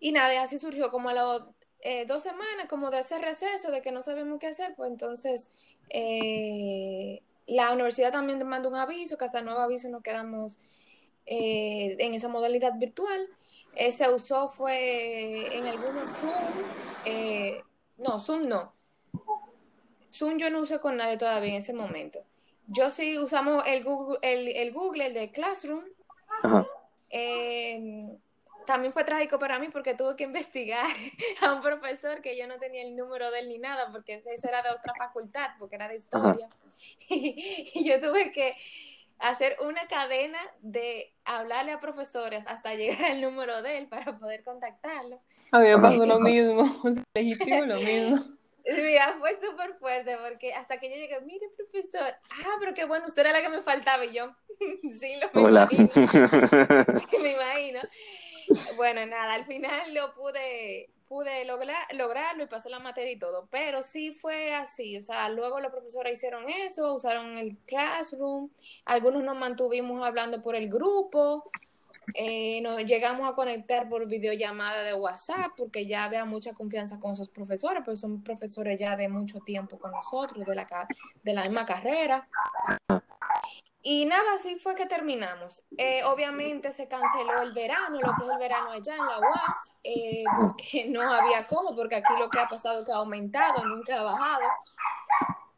Y 0.00 0.12
nada, 0.12 0.42
así 0.42 0.58
surgió 0.58 0.90
como 0.90 1.10
a 1.10 1.14
las 1.14 1.42
eh, 1.80 2.06
dos 2.06 2.22
semanas, 2.22 2.66
como 2.68 2.90
de 2.90 3.00
ese 3.00 3.18
receso, 3.18 3.70
de 3.70 3.82
que 3.82 3.92
no 3.92 4.02
sabíamos 4.02 4.40
qué 4.40 4.48
hacer, 4.48 4.74
pues 4.74 4.90
entonces 4.90 5.50
eh, 5.90 7.22
la 7.46 7.72
universidad 7.72 8.10
también 8.10 8.44
mandó 8.46 8.68
un 8.68 8.76
aviso, 8.76 9.16
que 9.16 9.26
hasta 9.26 9.42
nuevo 9.42 9.60
aviso 9.60 9.88
nos 9.88 10.02
quedamos 10.02 10.58
eh, 11.30 11.96
en 11.98 12.14
esa 12.14 12.28
modalidad 12.28 12.74
virtual. 12.78 13.26
se 13.90 14.12
usó 14.12 14.48
fue 14.48 15.56
en 15.56 15.66
algunos 15.66 16.04
Zoom, 16.18 17.64
no, 17.98 18.18
Zoom 18.18 18.48
no, 18.48 18.74
Zoom 20.12 20.38
yo 20.38 20.50
no 20.50 20.60
usé 20.60 20.80
con 20.80 20.96
nadie 20.96 21.16
todavía 21.16 21.50
en 21.50 21.56
ese 21.56 21.72
momento. 21.72 22.22
Yo 22.66 22.90
sí 22.90 23.18
usamos 23.18 23.64
el 23.66 23.82
Google, 23.82 24.18
el, 24.22 24.72
Google, 24.72 25.06
el 25.06 25.14
de 25.14 25.30
Classroom. 25.30 25.84
Em, 27.08 28.16
también 28.66 28.92
fue 28.92 29.02
trágico 29.02 29.38
para 29.40 29.58
mí 29.58 29.68
porque 29.68 29.94
tuve 29.94 30.14
que 30.14 30.24
investigar 30.24 30.86
a 31.42 31.52
un 31.52 31.60
profesor 31.60 32.20
que 32.20 32.38
yo 32.38 32.46
no 32.46 32.58
tenía 32.58 32.82
el 32.82 32.94
número 32.94 33.30
de 33.30 33.40
él 33.40 33.48
ni 33.48 33.58
nada, 33.58 33.90
porque 33.90 34.22
ese 34.24 34.48
era 34.48 34.62
de 34.62 34.70
otra 34.70 34.92
facultad, 34.96 35.50
porque 35.58 35.76
era 35.76 35.88
de 35.88 35.96
historia. 35.96 36.48
Y, 37.08 37.84
yo 37.84 38.00
tuve 38.00 38.32
que 38.32 38.54
hacer 39.20 39.56
una 39.60 39.86
cadena 39.86 40.38
de 40.60 41.14
hablarle 41.24 41.72
a 41.72 41.80
profesores 41.80 42.46
hasta 42.46 42.74
llegar 42.76 43.04
al 43.04 43.20
número 43.20 43.62
de 43.62 43.78
él 43.78 43.88
para 43.88 44.18
poder 44.18 44.42
contactarlo. 44.42 45.20
A 45.52 45.58
mí 45.60 45.68
me 45.68 45.78
pasó 45.78 46.04
lo 46.04 46.18
mismo, 46.20 46.64
legítimo 47.14 47.64
lo 47.66 47.76
mismo. 47.76 48.18
Mira, 48.66 49.16
fue 49.18 49.36
súper 49.40 49.74
fuerte 49.78 50.16
porque 50.22 50.52
hasta 50.52 50.78
que 50.78 50.90
yo 50.90 50.96
llegué, 50.96 51.20
mire 51.22 51.46
profesor, 51.56 52.14
ah, 52.30 52.56
pero 52.60 52.74
qué 52.74 52.84
bueno, 52.84 53.06
usted 53.06 53.22
era 53.22 53.32
la 53.32 53.42
que 53.42 53.48
me 53.48 53.62
faltaba 53.62 54.04
y 54.04 54.14
yo, 54.14 54.36
sí, 54.92 55.16
lo 55.16 55.30
me 55.32 55.46
Hola. 55.46 55.66
me 57.20 57.30
imagino. 57.32 57.80
Bueno, 58.76 59.06
nada, 59.06 59.34
al 59.34 59.46
final 59.46 59.94
lo 59.94 60.14
pude, 60.14 60.90
pude 61.10 61.44
lograr, 61.44 61.92
lograrlo 61.92 62.44
y 62.44 62.46
pasé 62.46 62.70
la 62.70 62.78
materia 62.78 63.12
y 63.12 63.18
todo, 63.18 63.48
pero 63.50 63.82
sí 63.82 64.12
fue 64.12 64.54
así, 64.54 64.96
o 64.96 65.02
sea, 65.02 65.28
luego 65.28 65.58
los 65.58 65.72
profesores 65.72 66.12
hicieron 66.12 66.48
eso, 66.48 66.94
usaron 66.94 67.36
el 67.36 67.56
classroom, 67.66 68.48
algunos 68.84 69.24
nos 69.24 69.36
mantuvimos 69.36 70.06
hablando 70.06 70.40
por 70.40 70.54
el 70.54 70.70
grupo, 70.70 71.50
eh, 72.14 72.60
nos 72.60 72.84
llegamos 72.84 73.28
a 73.28 73.34
conectar 73.34 73.88
por 73.88 74.06
videollamada 74.06 74.84
de 74.84 74.94
WhatsApp 74.94 75.50
porque 75.56 75.84
ya 75.84 76.04
había 76.04 76.24
mucha 76.24 76.52
confianza 76.52 77.00
con 77.00 77.10
esos 77.10 77.28
profesores, 77.28 77.82
pues 77.84 77.98
son 77.98 78.22
profesores 78.22 78.78
ya 78.78 78.96
de 78.96 79.08
mucho 79.08 79.40
tiempo 79.40 79.80
con 79.80 79.90
nosotros, 79.90 80.46
de 80.46 80.54
la, 80.54 80.86
de 81.24 81.34
la 81.34 81.42
misma 81.42 81.64
carrera. 81.64 82.28
Y 83.82 84.04
nada, 84.04 84.34
así 84.34 84.56
fue 84.56 84.74
que 84.74 84.84
terminamos. 84.84 85.64
Eh, 85.78 86.04
obviamente 86.04 86.70
se 86.70 86.86
canceló 86.86 87.40
el 87.40 87.52
verano, 87.52 87.98
lo 87.98 88.14
que 88.14 88.24
es 88.24 88.30
el 88.30 88.38
verano 88.38 88.70
allá 88.72 88.94
en 88.94 89.06
la 89.06 89.18
UAS, 89.18 89.72
eh, 89.82 90.24
porque 90.38 90.86
no 90.88 91.10
había 91.10 91.46
cómo, 91.46 91.74
porque 91.74 91.96
aquí 91.96 92.12
lo 92.18 92.28
que 92.28 92.40
ha 92.40 92.48
pasado 92.48 92.80
es 92.80 92.84
que 92.84 92.92
ha 92.92 92.96
aumentado, 92.96 93.64
nunca 93.64 94.00
ha 94.00 94.02
bajado. 94.02 94.44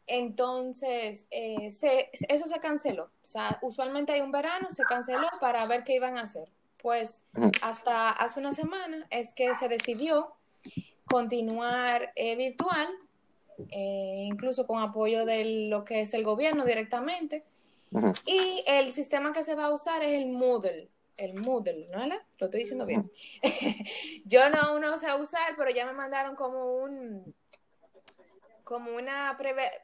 Entonces, 0.07 1.27
eh, 1.31 1.69
se, 1.71 2.11
eso 2.29 2.47
se 2.47 2.59
canceló. 2.61 3.05
O 3.05 3.25
sea, 3.25 3.59
usualmente 3.61 4.13
hay 4.13 4.21
un 4.21 4.31
verano, 4.31 4.71
se 4.71 4.83
canceló 4.83 5.27
para 5.41 5.65
ver 5.65 5.83
qué 5.83 5.95
iban 5.95 6.17
a 6.17 6.21
hacer. 6.21 6.47
Pues 6.81 7.23
hasta 7.61 8.09
hace 8.09 8.39
una 8.39 8.51
semana 8.53 9.05
es 9.09 9.33
que 9.33 9.53
se 9.55 9.67
decidió 9.67 10.33
continuar 11.05 12.13
virtual, 12.15 12.87
incluso 13.69 14.65
con 14.67 14.81
apoyo 14.81 15.25
de 15.25 15.67
lo 15.69 15.85
que 15.85 16.01
es 16.01 16.13
el 16.13 16.23
gobierno 16.23 16.65
directamente 16.65 17.45
y 18.25 18.63
el 18.67 18.91
sistema 18.91 19.33
que 19.33 19.43
se 19.43 19.55
va 19.55 19.65
a 19.65 19.73
usar 19.73 20.03
es 20.03 20.13
el 20.13 20.29
Moodle. 20.29 20.89
El 21.17 21.35
Moodle, 21.35 21.87
¿no? 21.91 22.05
Lo 22.07 22.45
estoy 22.45 22.61
diciendo 22.61 22.85
bien. 22.85 23.11
Yo 24.25 24.49
no, 24.49 24.79
no 24.79 24.97
sé 24.97 25.13
usar, 25.13 25.55
pero 25.57 25.69
ya 25.69 25.85
me 25.85 25.93
mandaron 25.93 26.35
como 26.35 26.77
un 26.77 27.33
como 28.63 28.95
una 28.95 29.37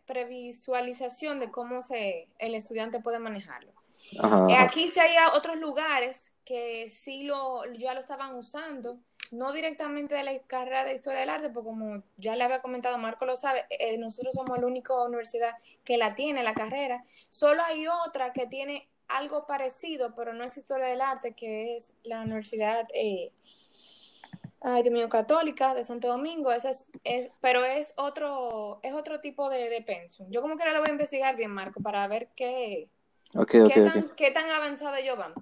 previsualización 0.06 1.40
de 1.40 1.52
cómo 1.52 1.84
se 1.84 2.30
el 2.40 2.56
estudiante 2.56 3.02
puede 3.02 3.20
manejarlo. 3.20 3.74
Eh, 4.50 4.56
aquí 4.56 4.88
sí 4.88 5.00
hay 5.00 5.16
otros 5.36 5.58
lugares 5.58 6.34
que 6.46 6.90
sí 6.90 7.24
lo 7.24 7.64
ya 7.74 7.94
lo 7.94 8.00
estaban 8.00 8.34
usando, 8.36 9.00
no 9.32 9.52
directamente 9.52 10.16
de 10.16 10.24
la 10.24 10.40
carrera 10.40 10.84
de 10.84 10.94
historia 10.94 11.22
del 11.22 11.30
arte, 11.30 11.50
porque 11.50 11.68
como 11.68 12.04
ya 12.18 12.36
le 12.36 12.44
había 12.44 12.62
comentado, 12.62 12.98
Marco 12.98 13.26
lo 13.26 13.38
sabe, 13.38 13.66
eh, 13.70 13.98
nosotros 13.98 14.34
somos 14.34 14.60
la 14.60 14.68
única 14.68 14.94
universidad 15.04 15.56
que 15.84 15.98
la 15.98 16.16
tiene, 16.16 16.44
la 16.44 16.54
carrera. 16.54 17.04
Solo 17.30 17.62
hay 17.64 17.88
otra 17.88 18.34
que 18.34 18.48
tiene 18.48 18.90
algo 19.08 19.46
parecido, 19.46 20.14
pero 20.16 20.34
no 20.34 20.44
es 20.44 20.58
historia 20.58 20.88
del 20.88 21.02
arte, 21.02 21.34
que 21.34 21.76
es 21.76 21.94
la 22.04 22.22
Universidad 22.22 22.88
eh, 22.94 23.32
ay, 24.62 24.84
de 24.84 25.10
Católica 25.10 25.74
de 25.74 25.84
Santo 25.84 26.08
Domingo. 26.08 26.52
Esa 26.52 26.70
es, 26.70 26.88
pero 27.42 27.66
es 27.66 27.94
otro, 27.98 28.80
es 28.84 28.94
otro 28.94 29.20
tipo 29.20 29.50
de, 29.50 29.70
de 29.70 29.82
pensum. 29.82 30.30
Yo 30.30 30.42
como 30.42 30.58
que 30.58 30.64
ahora 30.64 30.74
lo 30.74 30.80
voy 30.80 30.90
a 30.90 30.94
investigar 30.94 31.36
bien, 31.36 31.52
Marco, 31.52 31.82
para 31.82 32.08
ver 32.08 32.30
qué, 32.36 32.90
qué, 33.48 33.82
tan, 33.84 34.12
qué 34.16 34.32
tan 34.32 34.50
avanzado 34.50 34.96
ellos 34.96 35.18
van. 35.18 35.34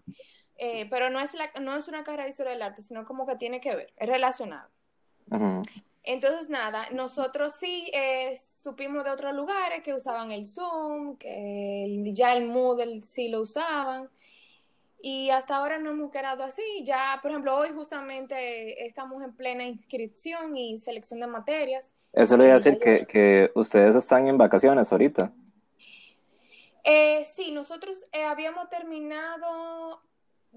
Eh, 0.57 0.87
pero 0.89 1.09
no 1.09 1.19
es, 1.19 1.33
la, 1.35 1.51
no 1.61 1.75
es 1.75 1.87
una 1.87 2.03
carrera 2.03 2.23
de 2.23 2.29
historia 2.29 2.53
del 2.53 2.61
arte, 2.61 2.81
sino 2.81 3.05
como 3.05 3.27
que 3.27 3.35
tiene 3.35 3.61
que 3.61 3.75
ver, 3.75 3.93
es 3.95 4.07
relacionado. 4.07 4.69
Entonces, 6.03 6.49
nada, 6.49 6.89
nosotros 6.91 7.53
sí 7.59 7.91
eh, 7.93 8.33
supimos 8.35 9.03
de 9.03 9.11
otros 9.11 9.33
lugares 9.33 9.83
que 9.83 9.93
usaban 9.93 10.31
el 10.31 10.45
Zoom, 10.45 11.17
que 11.17 12.01
ya 12.13 12.33
el 12.33 12.47
Moodle 12.47 13.01
sí 13.01 13.27
lo 13.27 13.41
usaban, 13.41 14.09
y 15.01 15.29
hasta 15.29 15.57
ahora 15.57 15.77
no 15.77 15.91
hemos 15.91 16.11
quedado 16.11 16.43
así. 16.43 16.63
Ya, 16.83 17.19
por 17.21 17.31
ejemplo, 17.31 17.55
hoy 17.55 17.69
justamente 17.71 18.85
estamos 18.85 19.21
en 19.21 19.35
plena 19.35 19.63
inscripción 19.63 20.55
y 20.55 20.79
selección 20.79 21.19
de 21.19 21.27
materias. 21.27 21.93
Eso 22.13 22.35
le 22.37 22.45
voy 22.45 22.51
a 22.51 22.55
decir 22.55 22.79
que, 22.79 23.05
que 23.05 23.51
ustedes 23.53 23.95
están 23.95 24.27
en 24.27 24.37
vacaciones 24.37 24.91
ahorita. 24.91 25.31
Eh, 26.83 27.25
sí, 27.25 27.51
nosotros 27.51 28.05
eh, 28.13 28.23
habíamos 28.23 28.69
terminado 28.69 30.01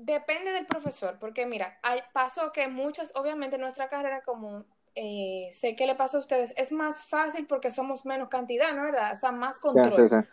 Depende 0.02 0.52
del 0.52 0.64
profesor, 0.64 1.19
porque 1.19 1.45
mira, 1.45 1.78
hay, 1.83 2.00
pasó 2.12 2.52
que 2.52 2.69
muchas, 2.69 3.12
obviamente 3.14 3.59
nuestra 3.59 3.90
carrera 3.90 4.23
como 4.23 4.64
eh, 4.95 5.50
sé 5.52 5.76
que 5.76 5.87
le 5.87 5.95
pasa 5.95 6.16
a 6.16 6.21
ustedes, 6.21 6.54
es 6.57 6.73
más 6.73 7.04
fácil 7.04 7.47
porque 7.47 7.71
somos 7.71 8.07
menos 8.07 8.28
cantidad, 8.28 8.73
¿no 8.75 8.83
verdad? 8.83 9.12
O 9.12 9.16
sea, 9.16 9.30
más 9.30 9.61
control. 9.61 10.26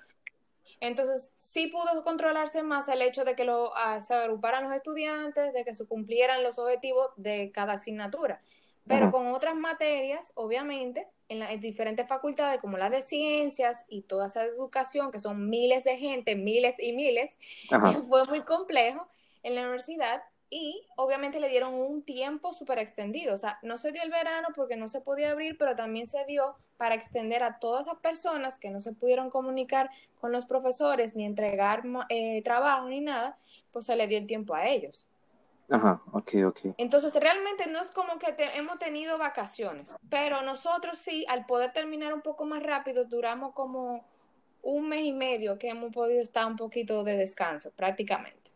Entonces, 0.80 1.32
sí 1.36 1.68
pudo 1.68 2.04
controlarse 2.04 2.64
más 2.64 2.88
el 2.88 3.02
hecho 3.02 3.26
de 3.26 3.36
que 3.36 3.44
lo, 3.44 3.76
ah, 3.76 4.00
se 4.00 4.14
agruparan 4.14 4.64
los 4.64 4.74
estudiantes, 4.74 5.54
de 5.54 5.66
que 5.66 5.74
se 5.74 5.86
cumplieran 5.86 6.44
los 6.44 6.60
objetivos 6.60 7.10
de 7.18 7.52
cada 7.52 7.74
asignatura. 7.74 8.42
Pero 8.88 9.12
con 9.12 9.28
otras 9.28 9.56
materias, 9.56 10.32
obviamente, 10.36 11.10
en 11.28 11.40
las 11.40 11.60
diferentes 11.60 12.08
facultades 12.08 12.62
como 12.62 12.78
la 12.78 12.90
de 12.90 13.02
ciencias 13.02 13.86
y 13.90 14.04
toda 14.04 14.28
esa 14.28 14.46
educación, 14.46 15.12
que 15.12 15.20
son 15.20 15.50
miles 15.50 15.84
de 15.84 15.98
gente, 15.98 16.38
miles 16.38 16.76
y 16.80 16.94
miles, 16.94 17.36
fue 18.08 18.26
muy 18.26 18.42
complejo 18.42 19.06
en 19.44 19.56
la 19.56 19.62
universidad 19.62 20.24
y 20.50 20.86
obviamente 20.96 21.40
le 21.40 21.50
dieron 21.50 21.74
un 21.74 22.04
tiempo 22.04 22.54
súper 22.54 22.80
extendido. 22.80 23.36
O 23.36 23.38
sea, 23.38 23.60
no 23.64 23.78
se 23.78 23.92
dio 23.92 24.02
el 24.04 24.10
verano 24.10 24.48
porque 24.56 24.78
no 24.78 24.88
se 24.88 25.02
podía 25.02 25.32
abrir, 25.32 25.58
pero 25.58 25.76
también 25.76 26.08
se 26.08 26.24
dio 26.26 26.56
para 26.78 26.96
extender 26.96 27.44
a 27.44 27.60
todas 27.60 27.88
esas 27.88 28.00
personas 28.00 28.58
que 28.58 28.70
no 28.70 28.80
se 28.80 28.94
pudieron 28.94 29.30
comunicar 29.30 29.90
con 30.22 30.32
los 30.32 30.46
profesores 30.46 31.16
ni 31.16 31.26
entregar 31.26 31.84
eh, 32.10 32.42
trabajo 32.44 32.88
ni 32.88 33.02
nada, 33.02 33.36
pues 33.72 33.86
se 33.86 33.96
le 33.96 34.08
dio 34.08 34.18
el 34.18 34.28
tiempo 34.28 34.56
a 34.56 34.68
ellos. 34.68 35.08
Ajá, 35.70 36.02
ok, 36.14 36.32
ok. 36.46 36.60
Entonces, 36.78 37.14
realmente 37.14 37.68
no 37.68 37.82
es 37.82 37.92
como 37.92 38.18
que 38.20 38.34
hemos 38.56 38.80
tenido 38.80 39.18
vacaciones, 39.18 39.94
pero 40.10 40.42
nosotros 40.42 40.98
sí, 40.98 41.26
al 41.28 41.46
poder 41.46 41.74
terminar 41.74 42.14
un 42.14 42.22
poco 42.22 42.46
más 42.46 42.64
rápido, 42.64 43.04
duramos 43.04 43.54
como 43.54 44.06
un 44.62 44.88
mes 44.88 45.04
y 45.04 45.14
medio 45.14 45.60
que 45.60 45.70
hemos 45.70 45.94
podido 45.94 46.22
estar 46.22 46.46
un 46.46 46.56
poquito 46.56 47.04
de 47.04 47.18
descanso, 47.18 47.72
prácticamente. 47.72 48.47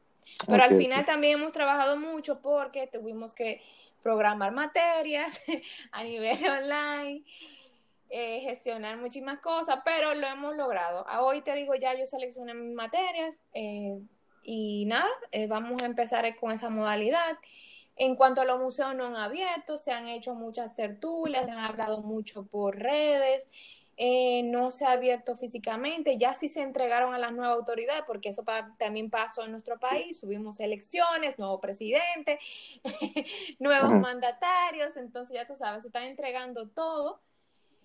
Pero 0.47 0.63
al 0.63 0.75
final 0.75 1.05
también 1.05 1.39
hemos 1.39 1.51
trabajado 1.51 1.97
mucho 1.97 2.41
porque 2.41 2.87
tuvimos 2.87 3.33
que 3.33 3.61
programar 4.01 4.51
materias 4.51 5.41
a 5.91 6.03
nivel 6.03 6.37
online, 6.49 7.23
eh, 8.09 8.41
gestionar 8.41 8.97
muchísimas 8.97 9.39
cosas, 9.39 9.79
pero 9.85 10.13
lo 10.13 10.27
hemos 10.27 10.55
logrado. 10.55 11.05
Hoy 11.19 11.41
te 11.41 11.53
digo, 11.55 11.75
ya 11.75 11.97
yo 11.97 12.05
seleccioné 12.05 12.53
mis 12.53 12.75
materias 12.75 13.39
eh, 13.53 13.99
y 14.43 14.85
nada, 14.85 15.09
eh, 15.31 15.47
vamos 15.47 15.81
a 15.81 15.85
empezar 15.85 16.35
con 16.35 16.51
esa 16.51 16.69
modalidad. 16.69 17.37
En 17.95 18.15
cuanto 18.15 18.41
a 18.41 18.45
los 18.45 18.59
museos 18.59 18.95
no 18.95 19.05
han 19.05 19.15
abierto, 19.15 19.77
se 19.77 19.91
han 19.91 20.07
hecho 20.07 20.33
muchas 20.33 20.73
tertulias, 20.73 21.45
se 21.45 21.51
han 21.51 21.59
hablado 21.59 22.01
mucho 22.01 22.47
por 22.47 22.77
redes 22.77 23.47
eh, 24.03 24.41
no 24.41 24.72
se 24.72 24.84
ha 24.84 24.93
abierto 24.93 25.36
físicamente, 25.36 26.17
ya 26.17 26.34
sí 26.34 26.48
se 26.48 26.63
entregaron 26.63 27.13
a 27.13 27.20
las 27.20 27.34
nuevas 27.34 27.55
autoridades, 27.55 28.01
porque 28.08 28.29
eso 28.29 28.43
también 28.79 29.12
pasó 29.12 29.46
en 29.46 29.51
nuestro 29.51 29.77
país, 29.77 30.20
tuvimos 30.20 30.60
elecciones, 30.60 31.38
nuevo 31.38 31.62
presidente, 31.62 32.39
nuevos 33.60 33.91
mandatarios, 33.91 34.98
entonces 34.98 35.36
ya 35.36 35.46
tú 35.46 35.55
sabes, 35.55 35.84
se 35.84 35.89
están 35.89 36.05
entregando 36.05 36.67
todo. 36.67 37.22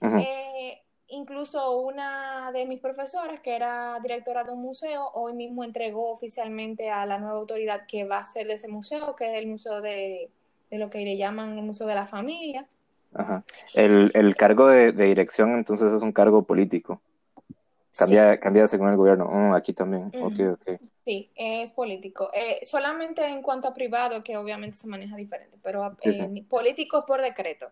Eh, 0.01 0.83
incluso 1.09 1.77
una 1.81 2.51
de 2.51 2.65
mis 2.65 2.81
profesoras, 2.81 3.43
que 3.43 3.55
era 3.55 4.01
directora 4.01 4.43
de 4.43 4.53
un 4.53 4.63
museo, 4.63 5.11
hoy 5.13 5.35
mismo 5.35 5.65
entregó 5.65 6.11
oficialmente 6.11 6.89
a 6.89 7.05
la 7.05 7.19
nueva 7.19 7.37
autoridad 7.37 7.85
que 7.87 8.05
va 8.05 8.21
a 8.21 8.25
ser 8.25 8.47
de 8.47 8.55
ese 8.55 8.69
museo, 8.69 9.17
que 9.17 9.33
es 9.33 9.37
el 9.37 9.49
museo 9.49 9.83
de, 9.83 10.31
de 10.71 10.79
lo 10.79 10.89
que 10.89 11.01
le 11.01 11.19
llaman 11.19 11.59
el 11.59 11.65
Museo 11.65 11.87
de 11.87 11.95
la 11.95 12.07
Familia. 12.07 12.67
Ajá. 13.15 13.45
El, 13.75 14.11
el 14.15 14.37
cargo 14.37 14.67
de, 14.69 14.93
dirección 14.93 15.55
entonces 15.55 15.93
es 15.93 16.03
un 16.03 16.13
cargo 16.13 16.43
político. 16.43 17.01
Cambia, 17.97 18.39
cambia 18.39 18.67
según 18.67 18.91
el 18.91 18.97
gobierno. 18.97 19.25
Oh, 19.25 19.55
aquí 19.55 19.73
también. 19.73 20.11
Sí, 21.05 21.31
es 21.35 21.73
político. 21.73 22.31
Eh, 22.35 22.61
solamente 22.63 23.27
en 23.27 23.41
cuanto 23.41 23.69
a 23.69 23.75
privado, 23.75 24.23
que 24.23 24.37
obviamente 24.37 24.77
se 24.77 24.87
maneja 24.87 25.17
diferente, 25.17 25.59
pero 25.63 25.97
eh, 26.03 26.45
político 26.49 27.07
por 27.07 27.23
decreto. 27.23 27.71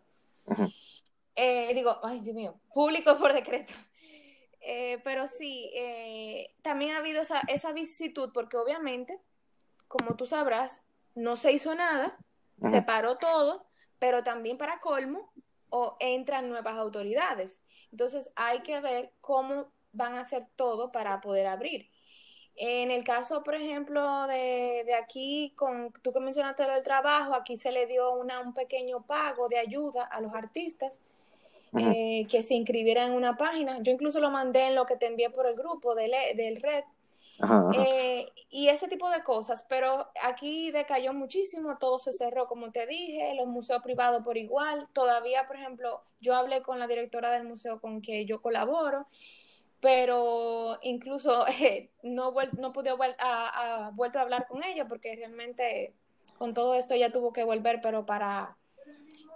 Eh, 1.37 1.75
digo, 1.75 1.99
ay 2.03 2.21
Dios 2.21 2.35
mío, 2.35 2.55
público 2.73 3.19
por 3.19 3.35
decreto. 3.35 3.75
pero 5.05 5.29
sí, 5.29 5.71
también 6.63 6.93
ha 6.93 6.99
habido 6.99 7.21
esa, 7.21 7.41
esa 7.49 7.73
vicisitud, 7.73 8.31
porque 8.33 8.57
obviamente, 8.57 9.21
como 9.89 10.17
tú 10.17 10.25
sabrás, 10.25 10.81
no 11.15 11.37
se 11.37 11.53
hizo 11.53 11.75
nada 11.75 12.17
se 12.63 12.83
paró 12.83 13.17
todo, 13.17 13.67
pero 14.05 14.23
también 14.23 14.59
para 14.59 14.81
colmo 14.81 15.33
o 15.71 15.97
entran 15.99 16.51
nuevas 16.51 16.75
autoridades. 16.75 17.63
Entonces 17.91 18.31
hay 18.37 18.61
que 18.61 18.79
ver 18.81 19.15
cómo 19.23 19.73
van 19.93 20.17
a 20.17 20.21
hacer 20.21 20.47
todo 20.57 20.93
para 20.93 21.23
poder 21.23 21.47
abrir. 21.47 21.89
En 22.55 22.91
el 22.91 23.03
caso, 23.03 23.43
por 23.43 23.55
ejemplo, 23.55 24.27
de, 24.27 24.83
de 24.85 24.95
aquí, 24.95 25.55
con 25.57 25.91
tú 26.03 26.13
que 26.13 26.21
mencionaste 26.21 26.67
lo 26.67 26.75
del 26.75 26.83
trabajo, 26.83 27.33
aquí 27.33 27.57
se 27.57 27.73
le 27.73 27.87
dio 27.87 28.13
una, 28.13 28.41
un 28.41 28.53
pequeño 28.53 29.07
pago 29.07 29.49
de 29.49 29.57
ayuda 29.57 30.05
a 30.05 30.21
los 30.21 30.35
artistas 30.35 31.01
eh, 31.79 32.27
que 32.29 32.43
se 32.43 32.57
inscribieran 32.57 33.13
en 33.13 33.17
una 33.17 33.39
página. 33.39 33.79
Yo 33.81 33.91
incluso 33.91 34.21
lo 34.21 34.29
mandé 34.29 34.67
en 34.67 34.75
lo 34.75 34.85
que 34.85 34.97
te 34.97 35.07
envié 35.07 35.31
por 35.31 35.47
el 35.47 35.57
grupo 35.57 35.95
del, 35.95 36.13
del 36.37 36.61
red. 36.61 36.85
Eh, 37.77 38.29
y 38.49 38.69
ese 38.69 38.87
tipo 38.87 39.11
de 39.11 39.25
cosas, 39.25 39.65
pero 39.69 40.09
aquí 40.23 40.71
decayó 40.71 41.13
muchísimo, 41.13 41.79
todo 41.79 41.99
se 41.99 42.13
cerró, 42.13 42.47
como 42.47 42.71
te 42.71 42.87
dije, 42.87 43.35
los 43.35 43.49
museos 43.49 43.83
privados 43.83 44.23
por 44.23 44.37
igual. 44.39 44.89
Todavía, 44.93 45.47
por 45.47 45.57
ejemplo, 45.57 46.03
yo 46.21 46.35
hablé 46.37 46.63
con 46.63 46.79
la 46.79 46.87
directora 46.87 47.33
del 47.33 47.45
museo 47.45 47.81
con 47.81 48.01
que 48.01 48.25
yo 48.27 48.41
colaboro 48.41 49.07
pero 49.85 50.79
incluso 50.81 51.47
eh, 51.61 51.91
no, 52.03 52.33
no 52.57 52.73
pude 52.73 52.89
a, 53.19 53.91
vuelto 53.93 54.19
a 54.19 54.23
hablar 54.23 54.47
con 54.49 54.65
ella 54.65 54.89
porque 54.89 55.15
realmente 55.15 55.93
con 56.39 56.55
todo 56.55 56.75
esto 56.75 56.95
ya 56.97 57.13
tuvo 57.13 57.35
que 57.35 57.45
volver, 57.45 57.83
pero 57.83 58.07
para 58.07 58.57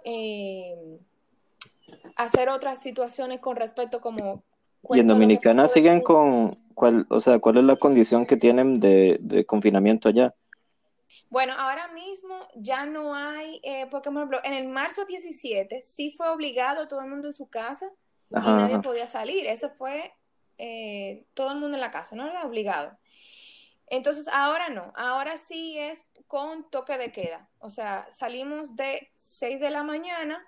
eh, 0.03 0.99
hacer 2.15 2.49
otras 2.49 2.81
situaciones 2.81 3.39
con 3.39 3.57
respecto 3.57 4.01
como... 4.01 4.43
¿Y 4.91 4.99
en 4.99 5.07
Dominicana 5.07 5.67
siguen 5.67 6.01
con 6.01 6.57
cuál, 6.73 7.05
o 7.09 7.19
sea, 7.19 7.39
cuál 7.39 7.57
es 7.57 7.63
la 7.63 7.75
condición 7.75 8.25
que 8.25 8.37
tienen 8.37 8.79
de, 8.79 9.45
confinamiento 9.47 10.09
allá? 10.09 10.33
Bueno, 11.29 11.53
ahora 11.57 11.89
mismo 11.89 12.35
ya 12.55 12.85
no 12.85 13.13
hay, 13.13 13.59
eh, 13.63 13.85
por 13.87 14.01
ejemplo, 14.01 14.39
en 14.43 14.53
el 14.53 14.67
marzo 14.67 15.05
17 15.05 15.81
sí 15.81 16.11
fue 16.11 16.29
obligado 16.29 16.87
todo 16.87 17.01
el 17.01 17.09
mundo 17.09 17.27
en 17.27 17.33
su 17.33 17.47
casa 17.47 17.91
y 18.31 18.35
nadie 18.35 18.79
podía 18.79 19.05
salir. 19.05 19.45
Eso 19.45 19.69
fue 19.69 20.11
eh, 20.57 21.25
todo 21.33 21.51
el 21.51 21.59
mundo 21.59 21.77
en 21.77 21.81
la 21.81 21.91
casa, 21.91 22.15
¿no? 22.15 22.27
Era 22.27 22.43
obligado. 22.45 22.97
Entonces, 23.87 24.27
ahora 24.27 24.69
no, 24.69 24.91
ahora 24.95 25.37
sí 25.37 25.77
es 25.77 26.03
con 26.27 26.69
toque 26.69 26.97
de 26.97 27.11
queda. 27.11 27.49
O 27.59 27.69
sea, 27.69 28.07
salimos 28.11 28.75
de 28.75 29.11
6 29.15 29.59
de 29.59 29.69
la 29.69 29.83
mañana 29.83 30.45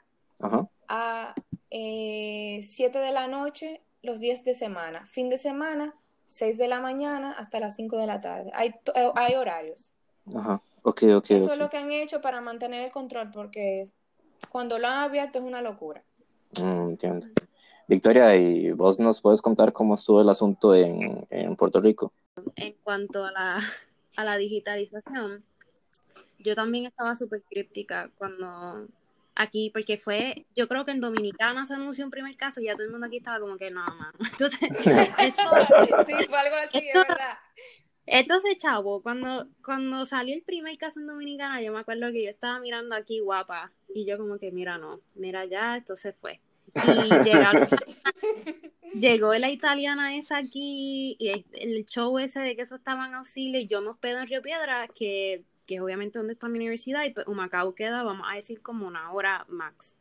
a 0.87 1.33
eh, 1.69 2.61
7 2.63 2.99
de 2.99 3.11
la 3.11 3.27
noche 3.27 3.81
los 4.03 4.19
días 4.19 4.43
de 4.43 4.53
semana. 4.53 5.05
Fin 5.05 5.29
de 5.29 5.37
semana, 5.37 5.95
6 6.25 6.57
de 6.57 6.67
la 6.67 6.79
mañana 6.79 7.33
hasta 7.33 7.59
las 7.59 7.75
5 7.75 7.97
de 7.97 8.07
la 8.07 8.21
tarde. 8.21 8.51
Hay, 8.53 8.69
eh, 8.95 9.11
hay 9.15 9.35
horarios. 9.35 9.93
Ajá, 10.33 10.61
ok, 10.83 11.03
ok. 11.15 11.31
Eso 11.31 11.53
es 11.53 11.59
lo 11.59 11.69
que 11.69 11.77
han 11.77 11.91
hecho 11.91 12.21
para 12.21 12.41
mantener 12.41 12.85
el 12.85 12.91
control, 12.91 13.31
porque 13.31 13.87
cuando 14.49 14.79
lo 14.79 14.87
han 14.87 14.99
abierto 14.99 15.39
es 15.39 15.45
una 15.45 15.61
locura. 15.61 16.03
Mm, 16.61 16.89
entiendo. 16.89 17.27
Victoria, 17.87 18.35
¿y 18.37 18.71
vos 18.71 18.99
nos 18.99 19.21
puedes 19.21 19.41
contar 19.41 19.73
cómo 19.73 19.95
estuvo 19.95 20.21
el 20.21 20.29
asunto 20.29 20.73
en, 20.73 21.55
Puerto 21.57 21.81
Rico? 21.81 22.13
En 22.55 22.73
cuanto 22.83 23.25
a 23.25 23.31
la, 23.31 23.59
a 24.15 24.23
la 24.23 24.37
digitalización, 24.37 25.43
yo 26.39 26.55
también 26.55 26.85
estaba 26.85 27.15
súper 27.15 27.43
críptica 27.43 28.09
cuando 28.17 28.87
aquí, 29.35 29.69
porque 29.71 29.97
fue, 29.97 30.45
yo 30.55 30.67
creo 30.67 30.85
que 30.85 30.91
en 30.91 31.01
Dominicana 31.01 31.65
se 31.65 31.75
anunció 31.75 32.05
un 32.05 32.11
primer 32.11 32.35
caso 32.35 32.61
y 32.61 32.65
ya 32.65 32.73
todo 32.73 32.85
el 32.85 32.91
mundo 32.91 33.07
aquí 33.07 33.17
estaba 33.17 33.39
como 33.39 33.57
que 33.57 33.71
no, 33.71 33.85
mano. 33.85 34.13
Entonces, 34.31 34.61
esto, 34.61 34.83
sí, 36.07 36.13
fue 36.27 36.39
algo 36.39 36.55
así, 36.55 36.77
esto, 36.77 36.99
verdad. 36.99 37.37
Esto 38.05 38.39
se 38.39 38.57
chavo, 38.57 39.01
cuando, 39.01 39.47
cuando 39.63 40.05
salió 40.05 40.35
el 40.35 40.43
primer 40.43 40.77
caso 40.77 40.99
en 40.99 41.07
Dominicana, 41.07 41.61
yo 41.61 41.71
me 41.71 41.79
acuerdo 41.79 42.11
que 42.11 42.23
yo 42.23 42.29
estaba 42.29 42.59
mirando 42.59 42.95
aquí 42.95 43.19
guapa 43.19 43.71
y 43.93 44.05
yo 44.05 44.17
como 44.17 44.37
que 44.37 44.51
mira, 44.51 44.77
no, 44.77 45.01
mira 45.15 45.45
ya, 45.45 45.77
esto 45.77 45.95
se 45.95 46.11
fue. 46.13 46.39
Y 46.65 46.71
llegó 48.99 49.33
la 49.35 49.49
italiana 49.49 50.15
esa 50.15 50.37
aquí 50.37 51.15
y 51.19 51.45
el 51.53 51.85
show 51.85 52.19
ese 52.19 52.41
de 52.41 52.55
que 52.55 52.63
eso 52.63 52.75
estaba 52.75 53.07
en 53.07 53.15
auxilio 53.15 53.59
y 53.59 53.67
yo 53.67 53.81
me 53.81 53.89
hospedo 53.89 54.19
en 54.19 54.27
Río 54.27 54.41
Piedra, 54.41 54.87
que, 54.87 55.43
que 55.67 55.75
es 55.75 55.81
obviamente 55.81 56.19
donde 56.19 56.33
está 56.33 56.47
mi 56.49 56.57
universidad, 56.57 57.03
y 57.05 57.11
pues 57.11 57.27
Humacao 57.27 57.75
queda, 57.75 58.03
vamos 58.03 58.27
a 58.29 58.35
decir, 58.35 58.61
como 58.61 58.87
una 58.87 59.11
hora 59.11 59.45
max. 59.49 59.95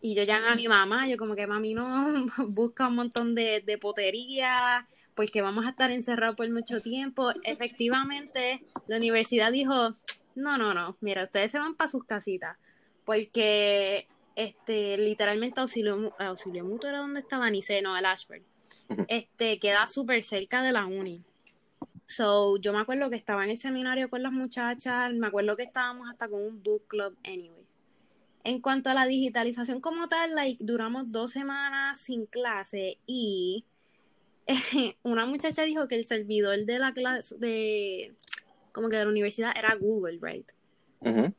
Y 0.00 0.14
yo 0.14 0.22
llamé 0.22 0.48
a 0.48 0.54
mi 0.54 0.68
mamá, 0.68 1.08
yo 1.08 1.16
como 1.16 1.34
que 1.34 1.46
mami 1.46 1.74
no, 1.74 2.26
busca 2.48 2.88
un 2.88 2.94
montón 2.94 3.34
de, 3.34 3.62
de 3.64 3.78
potería, 3.78 4.84
porque 5.14 5.42
vamos 5.42 5.66
a 5.66 5.70
estar 5.70 5.90
encerrados 5.90 6.36
por 6.36 6.48
mucho 6.50 6.80
tiempo. 6.80 7.32
Efectivamente, 7.42 8.62
la 8.86 8.98
universidad 8.98 9.50
dijo, 9.50 9.90
no, 10.36 10.56
no, 10.56 10.74
no, 10.74 10.96
mira, 11.00 11.24
ustedes 11.24 11.50
se 11.50 11.58
van 11.58 11.74
para 11.74 11.88
sus 11.88 12.04
casitas, 12.04 12.56
porque 13.04 14.06
este, 14.36 14.96
literalmente 14.96 15.60
Auxilio, 15.60 16.14
Auxilio 16.20 16.64
Mutuo 16.64 16.88
era 16.88 17.00
donde 17.00 17.18
estaba 17.18 17.50
Nice, 17.50 17.82
no, 17.82 17.96
el 17.96 18.06
Ashford. 18.06 18.42
Este, 19.08 19.58
queda 19.58 19.88
súper 19.88 20.22
cerca 20.22 20.62
de 20.62 20.70
la 20.70 20.86
uni. 20.86 21.24
So, 22.08 22.56
yo 22.56 22.72
me 22.72 22.80
acuerdo 22.80 23.10
que 23.10 23.16
estaba 23.16 23.44
en 23.44 23.50
el 23.50 23.58
seminario 23.58 24.08
con 24.08 24.22
las 24.22 24.32
muchachas, 24.32 25.12
me 25.12 25.26
acuerdo 25.26 25.56
que 25.56 25.64
estábamos 25.64 26.08
hasta 26.08 26.26
con 26.26 26.42
un 26.42 26.62
book 26.62 26.86
club, 26.88 27.14
anyways. 27.22 27.68
En 28.44 28.62
cuanto 28.62 28.88
a 28.88 28.94
la 28.94 29.06
digitalización 29.06 29.82
como 29.82 30.08
tal, 30.08 30.34
like, 30.34 30.64
duramos 30.64 31.12
dos 31.12 31.32
semanas 31.32 32.00
sin 32.00 32.24
clase 32.24 32.96
y 33.06 33.62
una 35.02 35.26
muchacha 35.26 35.64
dijo 35.64 35.86
que 35.86 35.96
el 35.96 36.06
servidor 36.06 36.64
de 36.64 36.78
la 36.78 36.94
clase, 36.94 37.36
de, 37.36 38.14
como 38.72 38.88
que 38.88 38.96
de 38.96 39.04
la 39.04 39.10
universidad 39.10 39.52
era 39.54 39.74
Google, 39.74 40.18
right? 40.22 40.50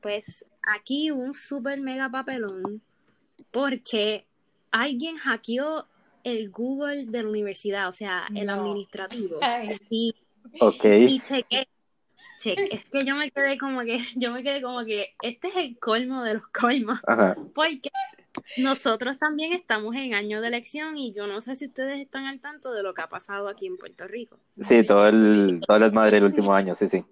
Pues 0.01 0.45
aquí 0.62 1.10
un 1.10 1.34
super 1.34 1.82
mega 1.82 2.10
papelón 2.12 2.82
porque 3.49 4.27
alguien 4.69 5.17
hackeó 5.17 5.88
el 6.23 6.51
Google 6.51 7.05
de 7.05 7.23
la 7.23 7.29
universidad, 7.29 7.89
o 7.89 7.93
sea, 7.93 8.27
el 8.36 8.49
administrativo. 8.49 9.39
Sí. 9.65 10.13
Ok. 10.59 10.85
Y 10.85 11.19
chequé, 11.19 11.67
Es 12.45 12.85
que 12.85 13.05
yo 13.05 13.15
me 13.15 13.31
quedé 13.31 13.57
como 13.57 13.81
que, 13.81 13.99
yo 14.15 14.31
me 14.31 14.43
quedé 14.43 14.62
como 14.62 14.83
que, 14.85 15.15
este 15.21 15.49
es 15.49 15.55
el 15.57 15.79
colmo 15.79 16.23
de 16.23 16.35
los 16.35 16.47
colmos. 16.47 16.99
Porque 17.53 17.89
nosotros 18.57 19.17
también 19.19 19.53
estamos 19.53 19.95
en 19.95 20.13
año 20.13 20.41
de 20.41 20.47
elección 20.47 20.97
y 20.97 21.13
yo 21.13 21.27
no 21.27 21.41
sé 21.41 21.55
si 21.55 21.67
ustedes 21.67 21.99
están 21.99 22.25
al 22.25 22.39
tanto 22.39 22.71
de 22.71 22.83
lo 22.83 22.93
que 22.93 23.01
ha 23.01 23.07
pasado 23.07 23.47
aquí 23.47 23.67
en 23.67 23.77
Puerto 23.77 24.07
Rico. 24.07 24.39
Sí, 24.59 24.85
todo 24.85 25.07
el, 25.07 25.62
todas 25.65 25.81
las 25.81 25.93
madres 25.93 26.13
del 26.13 26.25
último 26.25 26.53
año, 26.53 26.73
sí, 26.75 26.88
sí. 26.88 27.03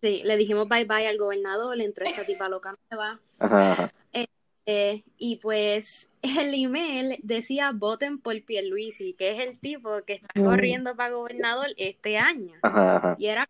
Sí, 0.00 0.22
le 0.24 0.36
dijimos 0.36 0.68
bye 0.68 0.84
bye 0.84 1.06
al 1.06 1.16
gobernador, 1.16 1.76
le 1.76 1.84
entró 1.84 2.04
esta 2.04 2.24
tipa 2.24 2.48
loca 2.48 2.72
nueva. 2.90 3.20
Ajá, 3.38 3.92
eh, 4.66 5.02
y 5.18 5.36
pues 5.36 6.10
el 6.22 6.54
email 6.54 7.18
decía 7.22 7.72
voten 7.72 8.18
por 8.18 8.40
Pierluisi, 8.42 9.14
que 9.14 9.30
es 9.30 9.40
el 9.40 9.58
tipo 9.58 10.00
que 10.06 10.14
está 10.14 10.40
mm. 10.40 10.44
corriendo 10.44 10.96
para 10.96 11.14
gobernador 11.14 11.68
este 11.76 12.18
año. 12.18 12.54
Y 13.18 13.26
era 13.26 13.48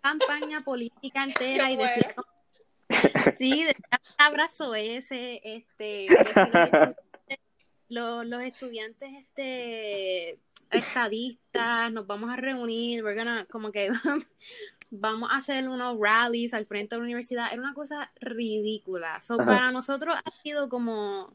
campaña 0.00 0.62
política 0.64 1.24
entera 1.24 1.70
y 1.70 1.76
decía 1.76 2.14
sí, 3.36 3.64
decía 3.64 4.00
abrazo 4.18 4.74
ese, 4.74 5.40
este, 5.44 6.06
los, 7.88 8.26
los, 8.26 8.42
estudiantes 8.42 9.10
este 9.18 10.38
estadistas, 10.70 11.92
nos 11.92 12.06
vamos 12.06 12.30
a 12.30 12.36
reunir, 12.36 13.04
we're 13.04 13.16
gonna, 13.16 13.46
como 13.46 13.70
que 13.70 13.90
vamos 14.92 15.30
a 15.32 15.38
hacer 15.38 15.66
unos 15.68 15.98
rallies 15.98 16.52
al 16.52 16.66
frente 16.66 16.94
de 16.94 17.00
la 17.00 17.04
universidad. 17.04 17.46
Era 17.50 17.62
una 17.62 17.74
cosa 17.74 18.12
ridícula. 18.20 19.18
para 19.38 19.72
nosotros 19.72 20.14
ha 20.22 20.30
sido 20.42 20.68
como, 20.68 21.32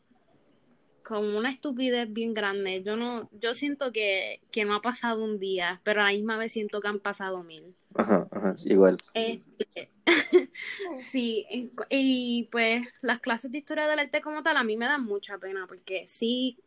como 1.04 1.38
una 1.38 1.50
estupidez 1.50 2.12
bien 2.14 2.36
grande. 2.36 2.84
Yo 2.84 2.96
no, 2.96 3.30
yo 3.34 3.56
siento 3.56 3.92
que, 3.92 4.42
no 4.66 4.76
ha 4.76 4.82
pasado 4.82 5.24
un 5.24 5.40
día, 5.40 5.82
pero 5.84 6.02
a 6.02 6.06
la 6.06 6.12
misma 6.12 6.38
vez 6.38 6.52
siento 6.54 6.80
que 6.80 6.88
han 6.88 7.00
pasado 7.00 7.44
mil. 7.44 7.76
Ajá, 7.96 8.28
ajá, 8.32 8.56
igual. 8.64 8.98
Este, 9.16 9.90
sí, 11.00 11.72
y 11.90 12.48
pues 12.52 12.88
las 13.02 13.20
clases 13.20 13.52
de 13.52 13.58
historia 13.58 13.88
del 13.88 14.00
arte 14.00 14.22
como 14.22 14.44
tal 14.44 14.58
a 14.58 14.64
mí 14.64 14.78
me 14.78 14.86
dan 14.86 15.04
mucha 15.04 15.40
pena 15.40 15.66
porque 15.68 16.06
sí, 16.06 16.60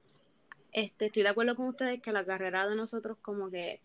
este, 0.72 1.06
estoy 1.06 1.22
de 1.22 1.28
acuerdo 1.28 1.54
con 1.54 1.68
ustedes 1.68 2.02
que 2.02 2.12
la 2.12 2.24
carrera 2.24 2.68
de 2.68 2.74
nosotros 2.74 3.16
como 3.22 3.48
que 3.48 3.80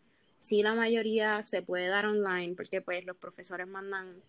sí 0.45 0.61
la 0.61 0.75
mayoría 0.75 1.41
se 1.43 1.61
puede 1.61 1.87
dar 1.87 2.05
online 2.05 2.55
porque 2.55 2.81
pues 2.81 3.05
los 3.05 3.17
profesores 3.17 3.67
mandan 3.67 4.21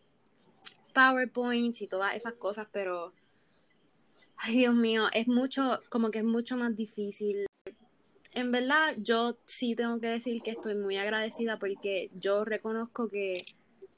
PowerPoints 0.95 1.83
y 1.83 1.87
todas 1.87 2.17
esas 2.17 2.35
cosas, 2.35 2.67
pero 2.73 3.13
ay 4.39 4.57
Dios 4.57 4.75
mío, 4.75 5.09
es 5.13 5.29
mucho, 5.29 5.79
como 5.89 6.11
que 6.11 6.19
es 6.19 6.25
mucho 6.25 6.57
más 6.57 6.75
difícil. 6.75 7.47
En 8.33 8.51
verdad, 8.53 8.95
yo 8.99 9.39
sí 9.45 9.75
tengo 9.75 10.01
que 10.01 10.09
decir 10.09 10.43
que 10.43 10.51
estoy 10.51 10.75
muy 10.75 10.97
agradecida 10.97 11.59
porque 11.59 12.11
yo 12.15 12.45
reconozco 12.45 13.09
que 13.09 13.35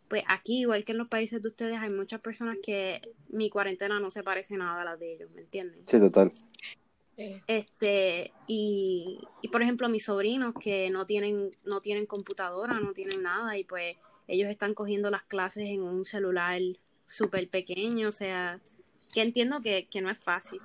pues 0.09 0.25
aquí, 0.27 0.61
igual 0.61 0.85
que 0.85 0.93
en 0.93 0.99
los 0.99 1.09
países 1.09 1.43
de 1.43 1.49
ustedes, 1.49 1.77
hay 1.79 1.91
muchas 1.91 2.21
personas 2.21 2.57
que 2.63 3.03
mi 3.29 3.51
cuarentena 3.51 4.01
no 4.01 4.11
se 4.11 4.23
parece 4.23 4.57
nada 4.57 4.81
a 4.81 4.85
la 4.85 4.97
de 4.97 5.15
ellos, 5.15 5.31
¿me 5.33 5.43
entienden? 5.43 5.87
Sí, 5.87 6.01
total. 6.01 6.31
Este, 7.47 8.33
y, 8.47 9.19
y, 9.43 9.49
por 9.49 9.63
ejemplo, 9.63 9.89
mis 9.89 10.05
sobrinos 10.05 10.55
que 10.61 10.89
no 10.91 11.05
tienen, 11.05 11.51
no 11.65 11.81
tienen 11.81 12.07
computadora, 12.07 12.75
no 12.75 12.93
tienen 12.93 13.23
nada, 13.23 13.59
y 13.59 13.65
pues 13.65 13.97
ellos 14.29 14.49
están 14.49 14.75
cogiendo 14.75 15.11
las 15.11 15.25
clases 15.25 15.65
en 15.65 15.83
un 15.83 16.05
celular 16.05 16.61
súper 17.09 17.49
pequeño, 17.49 18.09
o 18.09 18.13
sea, 18.13 18.61
que 19.13 19.23
entiendo 19.23 19.61
que, 19.63 19.89
que 19.91 20.01
no 20.01 20.11
es 20.11 20.19
fácil. 20.19 20.61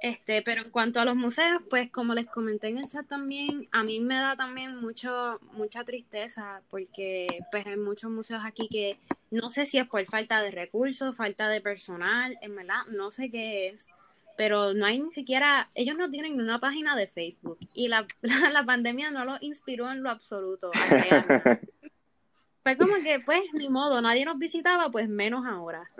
Este, 0.00 0.42
pero 0.42 0.62
en 0.62 0.70
cuanto 0.70 1.00
a 1.00 1.04
los 1.04 1.14
museos, 1.14 1.62
pues 1.70 1.88
como 1.88 2.14
les 2.14 2.26
comenté 2.26 2.68
en 2.68 2.78
el 2.78 2.88
chat 2.88 3.06
también, 3.06 3.68
a 3.70 3.84
mí 3.84 4.00
me 4.00 4.16
da 4.16 4.34
también 4.34 4.80
mucho, 4.80 5.38
mucha 5.52 5.84
tristeza 5.84 6.62
porque 6.68 7.44
pues 7.52 7.64
hay 7.66 7.76
muchos 7.76 8.10
museos 8.10 8.42
aquí 8.44 8.68
que 8.68 8.98
no 9.30 9.50
sé 9.50 9.64
si 9.64 9.78
es 9.78 9.86
por 9.86 10.04
falta 10.06 10.42
de 10.42 10.50
recursos, 10.50 11.16
falta 11.16 11.48
de 11.48 11.60
personal, 11.60 12.36
en 12.42 12.56
verdad, 12.56 12.86
no 12.90 13.12
sé 13.12 13.30
qué 13.30 13.68
es, 13.68 13.90
pero 14.36 14.74
no 14.74 14.86
hay 14.86 14.98
ni 14.98 15.12
siquiera, 15.12 15.70
ellos 15.74 15.96
no 15.96 16.10
tienen 16.10 16.40
una 16.40 16.58
página 16.58 16.96
de 16.96 17.06
Facebook 17.06 17.58
y 17.74 17.88
la, 17.88 18.06
la, 18.52 18.64
pandemia 18.64 19.10
no 19.10 19.24
los 19.24 19.42
inspiró 19.42 19.90
en 19.90 20.02
lo 20.02 20.10
absoluto. 20.10 20.70
Fue 22.62 22.76
como 22.76 22.94
que, 23.02 23.20
pues, 23.24 23.42
ni 23.54 23.68
modo, 23.68 24.00
nadie 24.00 24.24
nos 24.24 24.38
visitaba, 24.38 24.88
pues 24.90 25.08
menos 25.08 25.44
ahora. 25.46 25.90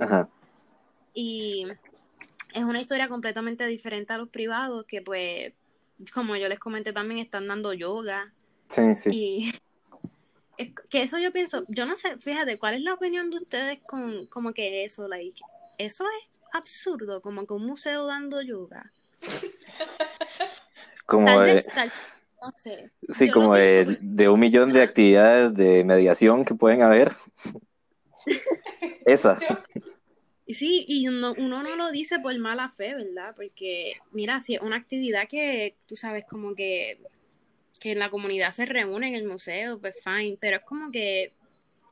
Y 1.13 1.67
es 2.55 2.63
una 2.63 2.81
historia 2.81 3.09
completamente 3.09 3.67
diferente 3.67 4.13
a 4.13 4.19
los 4.19 4.29
privados 4.29 4.85
que 4.87 5.03
pues, 5.03 5.53
como 6.15 6.37
yo 6.37 6.49
les 6.49 6.61
comenté 6.61 6.93
también, 6.93 7.21
están 7.21 7.49
dando 7.49 7.73
yoga. 7.73 8.33
Sí, 8.69 8.97
sí. 8.97 9.11
Y 9.13 9.53
es 10.57 10.71
que 10.89 11.03
eso 11.03 11.19
yo 11.19 11.33
pienso, 11.33 11.65
yo 11.69 11.85
no 11.85 11.97
sé, 11.97 12.17
fíjate, 12.19 12.59
¿cuál 12.59 12.75
es 12.75 12.83
la 12.83 12.95
opinión 12.95 13.31
de 13.31 13.39
ustedes 13.39 13.81
con 13.81 14.27
como 14.27 14.53
que 14.53 14.85
eso, 14.85 15.09
like, 15.09 15.41
eso 15.79 16.05
es 16.21 16.31
absurdo, 16.53 17.21
como 17.23 17.47
que 17.47 17.55
un 17.55 17.67
museo 17.67 18.07
dando 18.07 18.43
yoga. 18.43 18.93
como 21.07 21.41
de, 21.41 21.63
no 22.43 22.53
sé. 22.55 22.91
Sí, 23.11 23.31
como 23.31 23.55
de, 23.55 23.99
de 24.01 24.29
un 24.29 24.41
millón 24.41 24.73
de 24.73 24.83
actividades 24.83 25.55
de 25.55 25.85
mediación 25.85 26.45
que 26.45 26.55
pueden 26.55 26.83
haber. 26.83 27.13
Esa. 29.07 29.39
Sí, 30.49 30.85
y 30.87 31.09
uno, 31.09 31.35
uno 31.39 31.63
no 31.63 31.77
lo 31.77 31.91
dice 31.91 32.19
por 32.19 32.37
mala 32.39 32.69
fe, 32.69 32.95
¿verdad? 32.95 33.33
Porque, 33.35 33.95
mira, 34.11 34.41
si 34.41 34.55
es 34.55 34.61
una 34.61 34.77
actividad 34.77 35.29
que 35.29 35.77
tú 35.87 35.97
sabes, 35.97 36.25
como 36.29 36.55
que, 36.55 37.01
que 37.81 37.95
la 37.95 38.11
comunidad 38.11 38.53
se 38.53 38.67
reúne 38.67 39.09
en 39.09 39.15
el 39.15 39.27
museo, 39.27 39.79
pues 39.81 40.03
fine, 40.03 40.37
pero 40.41 40.59
es 40.59 40.65
como 40.65 40.91
que 40.91 41.33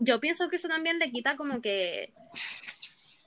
yo 0.00 0.18
pienso 0.18 0.48
que 0.48 0.56
eso 0.56 0.68
también 0.68 0.98
le 0.98 1.10
quita 1.10 1.36
como 1.36 1.60
que, 1.60 2.12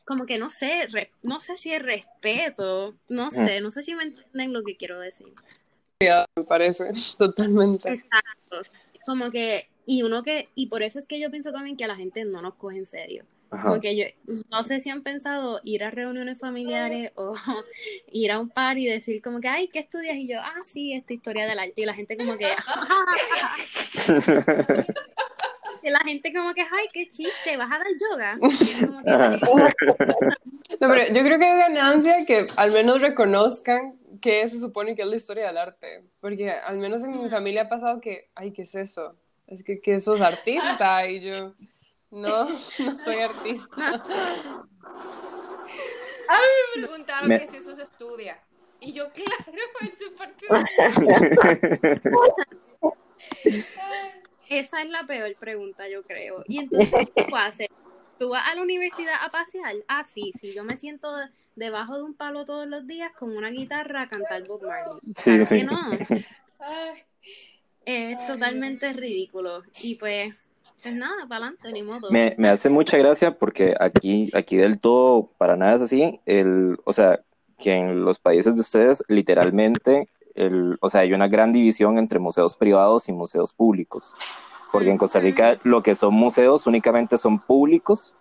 como 0.06 0.26
que 0.26 0.38
no 0.38 0.50
sé, 0.50 0.88
no 1.22 1.40
sé 1.40 1.58
si 1.58 1.74
es 1.74 1.82
respeto, 1.82 2.96
no 3.10 3.28
mm. 3.28 3.32
sé, 3.32 3.62
no 3.62 3.72
sé 3.72 3.84
si 3.84 3.96
me 3.96 4.04
entienden 4.04 4.54
lo 4.54 4.64
que 4.64 4.76
quiero 4.76 5.00
decir. 5.00 5.34
Me 6.00 6.44
parece, 6.44 6.92
totalmente. 7.18 7.90
Exacto, 7.90 8.62
como 9.06 9.32
que, 9.32 9.70
y 9.86 10.04
uno 10.04 10.24
que, 10.24 10.50
y 10.56 10.68
por 10.68 10.84
eso 10.84 11.00
es 11.00 11.08
que 11.08 11.20
yo 11.20 11.32
pienso 11.32 11.52
también 11.52 11.78
que 11.78 11.86
a 11.86 11.88
la 11.88 11.96
gente 11.96 12.26
no 12.26 12.42
nos 12.42 12.56
coge 12.56 12.78
en 12.78 12.86
serio 12.86 13.26
porque 13.62 13.96
yo 13.96 14.06
no 14.50 14.64
sé 14.64 14.80
si 14.80 14.90
han 14.90 15.04
pensado 15.04 15.60
ir 15.64 15.84
a 15.84 15.92
reuniones 15.92 16.40
familiares 16.40 17.12
o 17.16 17.34
ir 18.12 18.32
a 18.32 18.40
un 18.40 18.50
par 18.50 18.78
y 18.78 18.86
decir 18.86 19.22
como 19.22 19.40
que, 19.40 19.48
ay, 19.48 19.68
¿qué 19.68 19.80
estudias? 19.80 20.16
Y 20.16 20.28
yo, 20.28 20.40
ah, 20.42 20.62
sí, 20.64 20.94
esta 20.94 21.14
historia 21.14 21.46
del 21.46 21.60
arte. 21.60 21.82
Y 21.82 21.86
la 21.86 21.94
gente 21.94 22.18
como 22.18 22.38
que, 22.38 22.48
y 25.84 25.90
la 25.90 26.00
gente 26.00 26.34
como 26.34 26.54
que, 26.54 26.62
ay, 26.62 26.88
qué 26.94 27.10
chiste, 27.10 27.58
¿vas 27.58 27.70
a 27.72 27.78
dar 27.78 27.88
yoga? 28.00 28.36
no, 30.80 30.80
pero 30.80 31.14
yo 31.14 31.24
creo 31.24 31.38
que 31.40 31.52
es 31.52 31.58
ganancia 31.58 32.26
que 32.26 32.48
al 32.56 32.72
menos 32.72 33.02
reconozcan 33.02 34.00
que 34.22 34.48
se 34.50 34.60
supone 34.60 34.96
que 34.96 35.02
es 35.02 35.08
la 35.08 35.18
historia 35.18 35.48
del 35.48 35.58
arte. 35.58 36.06
Porque 36.22 36.52
al 36.52 36.78
menos 36.78 37.04
en 37.04 37.22
mi 37.22 37.30
familia 37.30 37.64
ha 37.64 37.70
pasado 37.70 38.00
que, 38.00 38.30
ay, 38.36 38.54
¿qué 38.54 38.62
es 38.62 38.76
eso? 38.76 39.18
Es 39.48 39.64
que, 39.64 39.82
que 39.82 40.00
sos 40.00 40.22
artista 40.22 41.08
y 41.08 41.22
yo... 41.22 41.56
No, 42.10 42.46
no 42.46 42.98
soy 43.04 43.20
artista. 43.22 44.02
A 46.30 46.38
mí 46.38 46.46
me 46.76 46.84
preguntaron 46.84 47.28
que 47.28 47.48
si 47.50 47.58
eso 47.58 47.76
se 47.76 47.82
estudia. 47.82 48.40
Y 48.80 48.94
yo, 48.94 49.12
claro, 49.12 49.32
es 49.82 49.98
parte 50.16 50.46
Esa 54.50 54.82
es 54.82 54.90
la 54.90 55.04
peor 55.06 55.36
pregunta, 55.36 55.88
yo 55.88 56.04
creo. 56.04 56.44
Y 56.48 56.60
entonces, 56.60 57.10
¿qué 57.16 57.24
tú 57.24 57.36
haces? 57.36 57.68
¿Tú 58.20 58.30
vas 58.30 58.48
a 58.48 58.56
la 58.56 58.64
universidad 58.64 59.16
a 59.22 59.30
pasear? 59.30 59.76
Ah, 59.88 60.04
sí, 60.04 60.32
sí, 60.40 60.54
yo 60.54 60.64
me 60.64 60.78
siento 60.78 61.10
debajo 61.56 61.98
de 61.98 62.04
un 62.04 62.14
palo 62.14 62.46
todos 62.46 62.68
los 62.68 62.86
días 62.88 63.12
con 63.18 63.36
una 63.36 63.50
guitarra 63.50 64.04
a 64.04 64.10
cantar 64.10 64.44
Bob 64.48 64.64
Marley. 64.64 65.00
¿Por 65.04 65.48
qué 65.48 65.64
no? 65.64 65.80
Es 67.86 68.28
totalmente 68.28 68.94
ridículo. 68.94 69.64
Y 69.82 69.96
pues, 69.96 70.52
pues 70.82 70.96
nada, 70.96 71.28
para 71.28 71.48
adelante, 71.48 71.72
ni 71.72 71.82
modo. 71.82 72.10
Me, 72.12 72.36
me, 72.38 72.48
hace 72.48 72.70
mucha 72.70 72.98
gracia 72.98 73.38
porque 73.38 73.76
aquí, 73.80 74.30
aquí 74.34 74.56
del 74.56 74.80
todo 74.80 75.32
para 75.38 75.58
nada 75.58 75.76
es 75.76 75.82
así. 75.82 76.20
El, 76.26 76.78
o 76.86 76.94
sea, 76.94 77.22
que 77.58 77.74
en 77.74 78.06
los 78.06 78.20
países 78.20 78.56
de 78.56 78.62
ustedes 78.62 79.04
literalmente, 79.08 80.08
el, 80.36 80.78
o 80.82 80.90
sea, 80.90 81.02
hay 81.02 81.14
una 81.14 81.28
gran 81.28 81.52
división 81.52 81.98
entre 81.98 82.20
museos 82.20 82.56
privados 82.56 83.08
y 83.10 83.12
museos 83.12 83.54
públicos. 83.54 84.16
Porque 84.72 84.90
en 84.90 84.98
Costa 84.98 85.20
Rica 85.20 85.60
lo 85.64 85.84
que 85.84 85.96
son 85.96 86.14
museos 86.14 86.66
únicamente 86.66 87.18
son 87.18 87.40
públicos. 87.40 88.14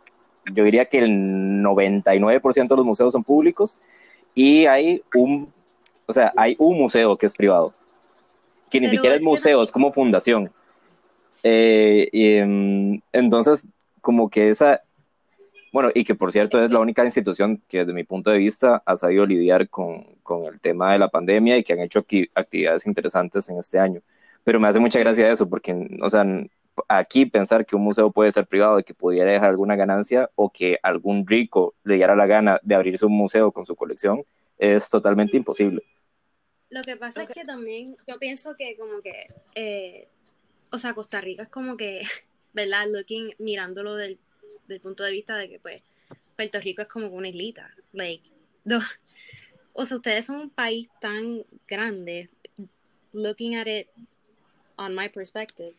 Yo 0.53 0.64
diría 0.64 0.85
que 0.85 0.98
el 0.98 1.62
99% 1.62 2.68
de 2.68 2.77
los 2.77 2.85
museos 2.85 3.12
son 3.12 3.25
públicos 3.25 3.79
y 4.35 4.66
hay 4.66 5.03
un, 5.14 5.53
o 6.07 6.12
sea, 6.12 6.33
hay 6.37 6.57
un 6.59 6.79
museo 6.79 7.16
que 7.16 7.27
es 7.27 7.35
privado, 7.35 7.72
que 8.70 8.81
ni 8.81 8.88
siquiera 8.88 9.14
es 9.14 9.22
museo, 9.22 9.62
es 9.62 9.70
como 9.70 9.92
fundación. 9.92 10.51
Eh, 11.42 12.09
y, 12.12 12.35
em, 12.37 13.01
entonces, 13.12 13.68
como 14.01 14.29
que 14.29 14.51
esa, 14.51 14.83
bueno, 15.72 15.90
y 15.94 16.04
que 16.04 16.14
por 16.14 16.30
cierto 16.32 16.62
es 16.62 16.70
la 16.70 16.78
única 16.78 17.04
institución 17.04 17.62
que 17.68 17.78
desde 17.78 17.92
mi 17.92 18.04
punto 18.04 18.30
de 18.30 18.38
vista 18.38 18.82
ha 18.85 18.96
sabido 18.96 19.26
lidiar 19.26 19.68
con, 19.68 20.04
con 20.22 20.44
el 20.44 20.61
tema 20.61 20.92
de 20.92 20.98
la 20.98 21.08
pandemia 21.08 21.58
y 21.58 21.64
que 21.64 21.72
han 21.72 21.80
hecho 21.80 22.04
actividades 22.35 22.87
interesantes 22.87 23.48
en 23.48 23.58
este 23.58 23.78
año. 23.78 24.00
Pero 24.44 24.61
me 24.61 24.68
hace 24.68 24.78
mucha 24.78 24.98
gracia 24.98 25.30
eso, 25.30 25.48
porque, 25.48 25.98
o 26.00 26.11
sea, 26.11 26.24
aquí 26.88 27.26
pensar 27.26 27.64
que 27.64 27.76
un 27.76 27.82
museo 27.82 28.11
puede 28.11 28.32
ser 28.32 28.46
privado 28.46 28.78
y 28.78 28.85
que 28.85 28.94
pudiera 28.94 29.30
dejar 29.32 29.50
alguna 29.50 29.76
ganancia 29.76 30.30
o 30.35 30.50
que 30.50 30.78
algún 30.82 31.26
rico 31.26 31.74
le 31.85 31.94
diera 31.96 32.16
la 32.16 32.26
gana 32.26 32.61
de 32.62 32.74
abrirse 32.74 33.06
un 33.06 33.16
museo 33.16 33.52
con 33.52 33.66
su 33.66 33.76
colección 33.76 34.24
es 34.58 34.90
totalmente 34.90 35.37
imposible. 35.37 35.82
Lo 36.70 36.82
que 36.82 36.96
pasa 36.96 37.22
es 37.22 37.28
que 37.28 37.44
también 37.44 37.96
yo 38.06 38.18
pienso 38.18 38.54
que 38.56 38.76
como 38.76 39.00
que 39.02 39.26
eh, 39.54 40.08
o 40.72 40.78
sea, 40.78 40.94
Costa 40.94 41.20
Rica 41.20 41.42
es 41.42 41.48
como 41.48 41.76
que, 41.76 42.02
¿verdad? 42.52 42.87
Looking, 42.90 43.35
mirándolo 43.38 43.94
del, 43.94 44.18
del 44.66 44.81
punto 44.81 45.05
de 45.05 45.12
vista 45.12 45.37
de 45.37 45.48
que, 45.48 45.59
pues, 45.59 45.83
Puerto 46.37 46.61
Rico 46.61 46.83
es 46.83 46.88
como 46.88 47.09
una 47.09 47.29
islita. 47.29 47.75
Like, 47.92 48.29
o 49.72 49.85
sea, 49.85 49.96
ustedes 49.96 50.27
son 50.27 50.37
un 50.37 50.51
país 50.51 50.90
tan 51.01 51.44
grande, 51.66 52.31
looking 53.12 53.57
at 53.57 53.66
it 53.66 53.88
on 54.77 54.94
my 54.94 55.09
perspective. 55.09 55.72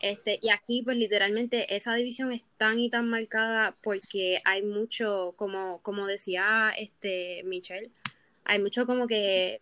Este, 0.00 0.38
y 0.40 0.48
aquí, 0.48 0.82
pues 0.82 0.96
literalmente, 0.96 1.76
esa 1.76 1.94
división 1.94 2.32
es 2.32 2.44
tan 2.56 2.78
y 2.78 2.88
tan 2.88 3.08
marcada 3.08 3.76
porque 3.82 4.40
hay 4.44 4.62
mucho, 4.62 5.34
como, 5.36 5.80
como 5.82 6.06
decía 6.06 6.72
este 6.76 7.42
Michelle, 7.44 7.90
hay 8.44 8.58
mucho 8.60 8.86
como 8.86 9.06
que 9.06 9.60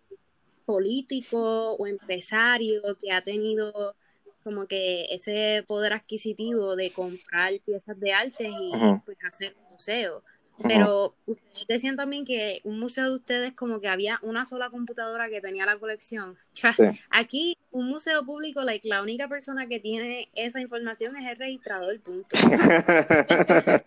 político 0.65 1.73
o 1.73 1.87
empresario 1.87 2.83
que 3.01 3.11
ha 3.11 3.23
tenido 3.23 3.97
como 4.45 4.67
que 4.67 5.07
ese 5.11 5.65
poder 5.67 5.93
adquisitivo 5.93 6.77
de 6.77 6.93
comprar 6.93 7.53
piezas 7.65 7.99
de 7.99 8.13
arte 8.13 8.49
y 8.49 8.73
pues 9.05 9.19
hacer 9.25 9.55
un 9.65 9.73
museo. 9.73 10.23
Pero 10.67 11.15
ustedes 11.27 11.67
decían 11.69 11.95
también 11.97 12.25
que 12.25 12.61
un 12.65 12.81
museo 12.81 13.05
de 13.05 13.15
ustedes 13.15 13.53
como 13.53 13.81
que 13.81 13.87
había 13.89 14.19
una 14.23 14.45
sola 14.45 14.71
computadora 14.71 15.29
que 15.29 15.41
tenía 15.41 15.65
la 15.65 15.79
colección. 15.79 16.37
Aquí 17.11 17.57
un 17.71 17.89
museo 17.89 18.25
público, 18.25 18.63
like, 18.63 18.89
la 18.89 19.03
única 19.03 19.29
persona 19.29 19.69
que 19.69 19.79
tiene 19.79 20.31
esa 20.35 20.61
información 20.61 21.17
es 21.17 21.31
el 21.31 21.37
registrador, 21.37 22.01
punto. 22.01 22.29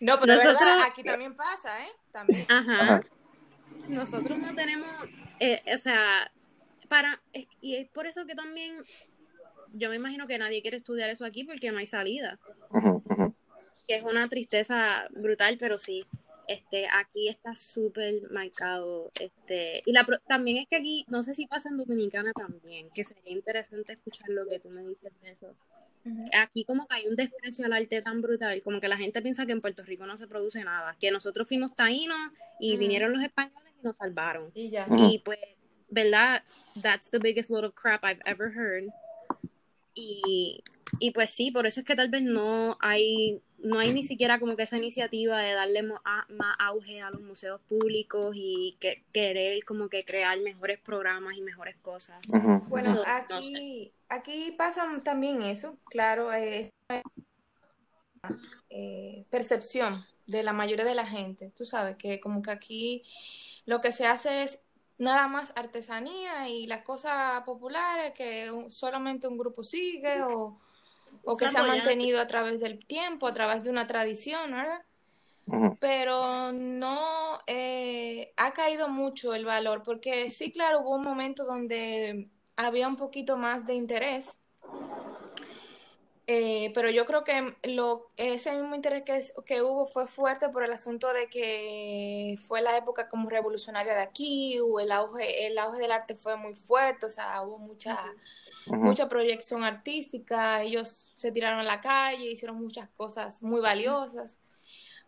no, 0.00 0.18
pero 0.20 0.34
Nosotros, 0.34 0.72
aquí 0.86 1.02
también 1.02 1.36
pasa, 1.36 1.84
¿eh? 1.84 1.90
También. 2.12 2.46
Ajá. 2.48 3.02
Nosotros 3.88 4.38
no 4.38 4.54
tenemos, 4.54 4.88
eh, 5.38 5.60
o 5.74 5.78
sea, 5.78 6.30
para, 6.88 7.20
y 7.60 7.76
es 7.76 7.88
por 7.88 8.06
eso 8.06 8.24
que 8.26 8.34
también 8.34 8.82
yo 9.74 9.90
me 9.90 9.96
imagino 9.96 10.26
que 10.26 10.38
nadie 10.38 10.62
quiere 10.62 10.76
estudiar 10.76 11.10
eso 11.10 11.24
aquí 11.24 11.44
porque 11.44 11.70
no 11.70 11.78
hay 11.78 11.86
salida. 11.86 12.38
Que 13.86 13.96
es 13.96 14.02
una 14.02 14.28
tristeza 14.28 15.06
brutal, 15.10 15.56
pero 15.58 15.78
sí, 15.78 16.04
este, 16.48 16.86
aquí 16.88 17.28
está 17.28 17.54
súper 17.54 18.30
marcado. 18.30 19.10
Este, 19.18 19.82
y 19.84 19.92
la, 19.92 20.06
también 20.26 20.58
es 20.58 20.68
que 20.68 20.76
aquí, 20.76 21.04
no 21.08 21.22
sé 21.22 21.34
si 21.34 21.46
pasa 21.46 21.68
en 21.68 21.76
Dominicana 21.76 22.32
también, 22.32 22.90
que 22.90 23.04
sería 23.04 23.32
interesante 23.32 23.92
escuchar 23.92 24.28
lo 24.30 24.46
que 24.46 24.60
tú 24.60 24.70
me 24.70 24.82
dices 24.82 25.12
de 25.22 25.30
eso. 25.30 25.54
Aquí 26.38 26.64
como 26.64 26.86
que 26.86 26.94
hay 26.94 27.08
un 27.08 27.16
desprecio 27.16 27.66
al 27.66 27.72
arte 27.72 28.00
tan 28.00 28.22
brutal, 28.22 28.62
como 28.62 28.80
que 28.80 28.86
la 28.86 28.96
gente 28.96 29.20
piensa 29.22 29.44
que 29.44 29.50
en 29.50 29.60
Puerto 29.60 29.82
Rico 29.82 30.06
no 30.06 30.16
se 30.16 30.28
produce 30.28 30.62
nada, 30.62 30.96
que 31.00 31.10
nosotros 31.10 31.48
fuimos 31.48 31.74
taínos 31.74 32.30
y 32.60 32.76
vinieron 32.76 33.12
los 33.12 33.24
españoles 33.24 33.72
y 33.80 33.84
nos 33.84 33.96
salvaron. 33.96 34.52
Y 34.54 34.70
ya. 34.70 34.86
Y 34.88 35.18
pues, 35.24 35.40
¿verdad? 35.90 36.44
That's 36.80 37.10
the 37.10 37.18
biggest 37.18 37.50
load 37.50 37.64
of 37.64 37.74
crap 37.74 38.04
I've 38.04 38.22
ever 38.24 38.52
heard. 38.56 38.84
Y, 39.96 40.62
y 41.00 41.10
pues 41.10 41.30
sí, 41.30 41.50
por 41.50 41.66
eso 41.66 41.80
es 41.80 41.86
que 41.86 41.96
tal 41.96 42.10
vez 42.10 42.22
no 42.22 42.76
hay 42.80 43.42
no 43.58 43.78
hay 43.78 43.92
ni 43.92 44.02
siquiera 44.02 44.38
como 44.38 44.56
que 44.56 44.62
esa 44.62 44.76
iniciativa 44.76 45.38
de 45.40 45.52
darle 45.52 45.82
más 45.82 46.00
auge 46.58 47.00
a 47.00 47.10
los 47.10 47.20
museos 47.20 47.60
públicos 47.62 48.34
y 48.36 48.76
que, 48.78 49.02
querer 49.12 49.64
como 49.64 49.88
que 49.88 50.04
crear 50.04 50.38
mejores 50.40 50.78
programas 50.78 51.36
y 51.36 51.42
mejores 51.42 51.76
cosas. 51.76 52.20
Bueno, 52.68 53.02
aquí, 53.06 53.92
aquí 54.08 54.54
pasa 54.56 54.86
también 55.02 55.42
eso, 55.42 55.76
claro, 55.86 56.32
es 56.32 56.70
eh, 58.70 59.24
percepción 59.30 60.04
de 60.26 60.42
la 60.42 60.52
mayoría 60.52 60.84
de 60.84 60.94
la 60.94 61.06
gente, 61.06 61.52
tú 61.56 61.64
sabes, 61.64 61.96
que 61.96 62.20
como 62.20 62.42
que 62.42 62.50
aquí 62.50 63.02
lo 63.64 63.80
que 63.80 63.92
se 63.92 64.06
hace 64.06 64.42
es 64.42 64.60
nada 64.98 65.28
más 65.28 65.52
artesanía 65.56 66.48
y 66.48 66.66
las 66.66 66.82
cosas 66.82 67.42
populares 67.42 68.12
que 68.12 68.50
solamente 68.70 69.28
un 69.28 69.38
grupo 69.38 69.62
sigue 69.62 70.22
o 70.22 70.58
o 71.24 71.36
que 71.36 71.48
se 71.48 71.58
ha 71.58 71.62
mantenido 71.62 72.20
a 72.20 72.26
través 72.26 72.60
del 72.60 72.84
tiempo, 72.86 73.26
a 73.26 73.34
través 73.34 73.64
de 73.64 73.70
una 73.70 73.86
tradición, 73.86 74.52
¿verdad? 74.52 74.82
Pero 75.80 76.52
no 76.52 77.38
eh, 77.46 78.32
ha 78.36 78.52
caído 78.52 78.88
mucho 78.88 79.34
el 79.34 79.44
valor, 79.44 79.82
porque 79.84 80.30
sí, 80.30 80.50
claro, 80.50 80.80
hubo 80.80 80.96
un 80.96 81.02
momento 81.02 81.44
donde 81.44 82.28
había 82.56 82.88
un 82.88 82.96
poquito 82.96 83.36
más 83.36 83.66
de 83.66 83.74
interés, 83.74 84.38
eh, 86.26 86.72
pero 86.74 86.90
yo 86.90 87.06
creo 87.06 87.24
que 87.24 87.56
lo, 87.64 88.10
ese 88.16 88.52
mismo 88.56 88.74
interés 88.74 89.02
que, 89.04 89.20
que, 89.44 89.62
hubo 89.62 89.86
fue 89.86 90.06
fuerte 90.06 90.48
por 90.48 90.64
el 90.64 90.72
asunto 90.72 91.12
de 91.12 91.28
que 91.28 92.36
fue 92.46 92.62
la 92.62 92.76
época 92.76 93.08
como 93.08 93.28
revolucionaria 93.28 93.94
de 93.94 94.02
aquí, 94.02 94.58
o 94.60 94.80
el 94.80 94.92
auge, 94.92 95.46
el 95.46 95.58
auge 95.58 95.78
del 95.78 95.92
arte 95.92 96.14
fue 96.14 96.36
muy 96.36 96.54
fuerte, 96.54 97.06
o 97.06 97.10
sea, 97.10 97.42
hubo 97.42 97.58
mucha 97.58 97.98
mucha 98.66 99.08
proyección 99.08 99.62
artística, 99.62 100.62
ellos 100.62 101.12
se 101.16 101.30
tiraron 101.32 101.60
a 101.60 101.64
la 101.64 101.80
calle, 101.80 102.30
hicieron 102.30 102.56
muchas 102.56 102.88
cosas 102.96 103.42
muy 103.42 103.60
valiosas, 103.60 104.38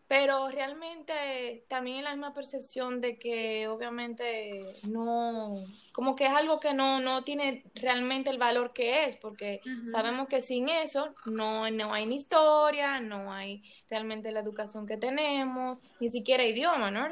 pero 0.08 0.48
realmente 0.48 1.66
también 1.68 2.02
la 2.02 2.12
misma 2.12 2.32
percepción 2.32 3.02
de 3.02 3.18
que 3.18 3.68
obviamente 3.68 4.80
no, 4.84 5.66
como 5.92 6.16
que 6.16 6.24
es 6.24 6.32
algo 6.32 6.58
que 6.58 6.72
no, 6.72 6.98
no 6.98 7.24
tiene 7.24 7.62
realmente 7.74 8.30
el 8.30 8.38
valor 8.38 8.72
que 8.72 9.04
es, 9.04 9.16
porque 9.16 9.60
sabemos 9.92 10.26
que 10.26 10.40
sin 10.40 10.70
eso 10.70 11.14
no, 11.26 11.70
no 11.70 11.92
hay 11.92 12.06
ni 12.06 12.16
historia, 12.16 13.00
no 13.00 13.30
hay 13.30 13.62
realmente 13.90 14.32
la 14.32 14.40
educación 14.40 14.86
que 14.86 14.96
tenemos, 14.96 15.78
ni 16.00 16.08
siquiera 16.08 16.42
idioma, 16.42 16.90
¿no? 16.90 17.06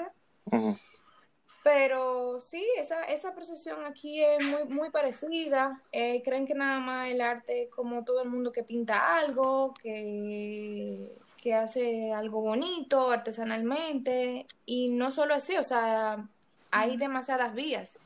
Pero 1.63 2.41
sí, 2.41 2.65
esa, 2.79 3.03
esa 3.03 3.35
percepción 3.35 3.85
aquí 3.85 4.23
es 4.23 4.43
muy, 4.47 4.65
muy 4.65 4.91
parecida. 4.91 5.83
Eh, 5.91 6.23
creen 6.25 6.47
que 6.47 6.55
nada 6.55 6.79
más 6.79 7.09
el 7.09 7.21
arte 7.21 7.65
es 7.65 7.71
como 7.71 8.05
todo 8.05 8.23
el 8.23 8.31
mundo 8.31 8.53
que 8.53 8.63
pinta 8.63 9.19
algo, 9.19 9.75
que, 9.75 11.11
que 11.43 11.55
hace 11.55 12.13
algo 12.13 12.41
bonito 12.41 13.11
artesanalmente. 13.11 14.47
Y 14.65 14.89
no 14.89 15.11
solo 15.11 15.35
así, 15.35 15.57
o 15.57 15.63
sea, 15.63 16.27
hay 16.71 16.97
demasiadas 16.97 17.55
vías. 17.55 17.99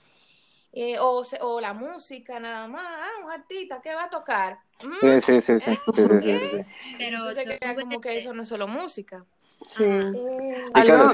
Eh, 0.73 0.99
o, 1.01 1.25
o 1.40 1.61
la 1.61 1.75
música 1.75 2.38
nada 2.38 2.69
más, 2.69 2.85
ah, 2.87 3.25
un 3.25 3.33
artista, 3.33 3.81
¿qué 3.83 3.93
va 3.93 4.05
a 4.05 4.11
tocar? 4.11 4.61
sí, 5.01 5.21
sí, 5.21 5.40
sí, 5.40 5.59
sí, 5.59 5.71
¿Eh? 5.97 6.66
Pero 6.97 7.25
como 7.81 8.01
que 8.01 8.16
eso 8.16 8.33
no 8.33 8.43
es 8.45 8.49
solo 8.49 8.69
música. 8.69 9.25
Sí. 9.62 9.85
Eh, 9.85 10.64
algo, 10.73 11.09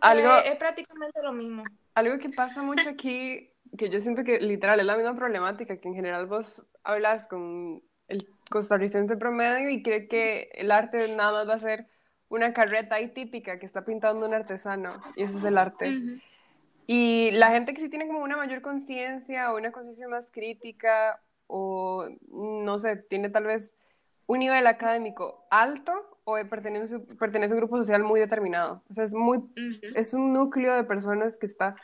algo, 0.00 0.36
es 0.44 0.56
prácticamente 0.56 1.22
lo 1.22 1.32
mismo. 1.32 1.64
Algo 1.94 2.18
que 2.18 2.30
pasa 2.30 2.62
mucho 2.62 2.88
aquí, 2.88 3.52
que 3.76 3.90
yo 3.90 4.00
siento 4.00 4.24
que 4.24 4.38
literal 4.40 4.80
es 4.80 4.86
la 4.86 4.96
misma 4.96 5.14
problemática, 5.14 5.76
que 5.76 5.88
en 5.88 5.94
general 5.94 6.26
vos 6.26 6.66
hablas 6.84 7.26
con 7.26 7.82
el 8.08 8.26
costarricense 8.50 9.16
promedio 9.16 9.70
y 9.70 9.82
cree 9.82 10.08
que 10.08 10.50
el 10.54 10.70
arte 10.70 11.14
nada 11.16 11.32
más 11.32 11.48
va 11.48 11.54
a 11.54 11.60
ser 11.60 11.86
una 12.28 12.52
carreta 12.52 12.96
ahí 12.96 13.08
típica 13.08 13.58
que 13.58 13.66
está 13.66 13.84
pintando 13.84 14.26
un 14.26 14.34
artesano, 14.34 15.00
y 15.16 15.22
eso 15.22 15.38
es 15.38 15.44
el 15.44 15.56
arte. 15.56 15.92
Y 16.86 17.30
la 17.32 17.50
gente 17.50 17.72
que 17.72 17.80
sí 17.80 17.88
tiene 17.88 18.06
como 18.06 18.20
una 18.20 18.36
mayor 18.36 18.60
conciencia 18.60 19.52
o 19.52 19.56
una 19.56 19.72
conciencia 19.72 20.08
más 20.08 20.28
crítica 20.30 21.20
o 21.46 22.08
no 22.30 22.78
sé, 22.78 22.96
tiene 22.96 23.30
tal 23.30 23.44
vez 23.44 23.72
un 24.26 24.38
nivel 24.38 24.66
académico 24.66 25.44
alto 25.50 25.92
o 26.24 26.36
pertenece, 26.48 27.00
pertenece 27.18 27.52
a 27.52 27.56
un 27.56 27.60
grupo 27.60 27.76
social 27.78 28.02
muy 28.02 28.20
determinado. 28.20 28.82
O 28.90 28.94
sea, 28.94 29.04
es, 29.04 29.12
muy, 29.12 29.42
es 29.96 30.14
un 30.14 30.32
núcleo 30.32 30.74
de 30.74 30.84
personas 30.84 31.36
que 31.36 31.46
está 31.46 31.74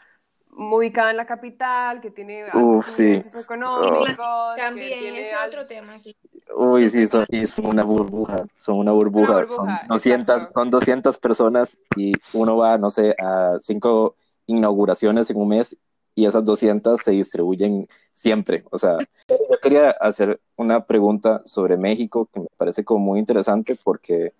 muy 0.50 0.86
ubicada 0.86 1.10
en 1.10 1.16
la 1.16 1.26
capital, 1.26 2.00
que 2.00 2.10
tiene 2.10 2.46
Uf, 2.54 2.86
sí. 2.86 3.18
económicos. 3.42 4.56
También, 4.56 5.16
ese 5.16 5.30
es 5.32 5.36
otro 5.46 5.66
tema 5.66 5.94
aquí. 5.94 6.16
Uy, 6.54 6.88
sí, 6.88 7.06
son, 7.06 7.26
una 7.64 7.82
burbuja, 7.82 8.46
son 8.56 8.78
una 8.78 8.92
burbuja, 8.92 9.46
son, 9.48 9.68
200, 9.88 10.50
son 10.54 10.70
200 10.70 11.18
personas 11.18 11.78
y 11.96 12.12
uno 12.32 12.56
va, 12.56 12.78
no 12.78 12.88
sé, 12.88 13.14
a 13.18 13.56
cinco 13.60 14.14
inauguraciones 14.46 15.28
en 15.30 15.38
un 15.38 15.48
mes 15.48 15.76
y 16.14 16.24
esas 16.24 16.44
200 16.44 17.00
se 17.00 17.10
distribuyen 17.10 17.86
siempre. 18.12 18.64
O 18.70 18.78
sea, 18.78 18.96
yo 19.28 19.60
quería 19.60 19.90
hacer 19.90 20.40
una 20.56 20.84
pregunta 20.84 21.42
sobre 21.44 21.76
México 21.76 22.28
que 22.32 22.40
me 22.40 22.46
parece 22.56 22.84
como 22.84 23.00
muy 23.00 23.18
interesante 23.18 23.76
porque 23.82 24.32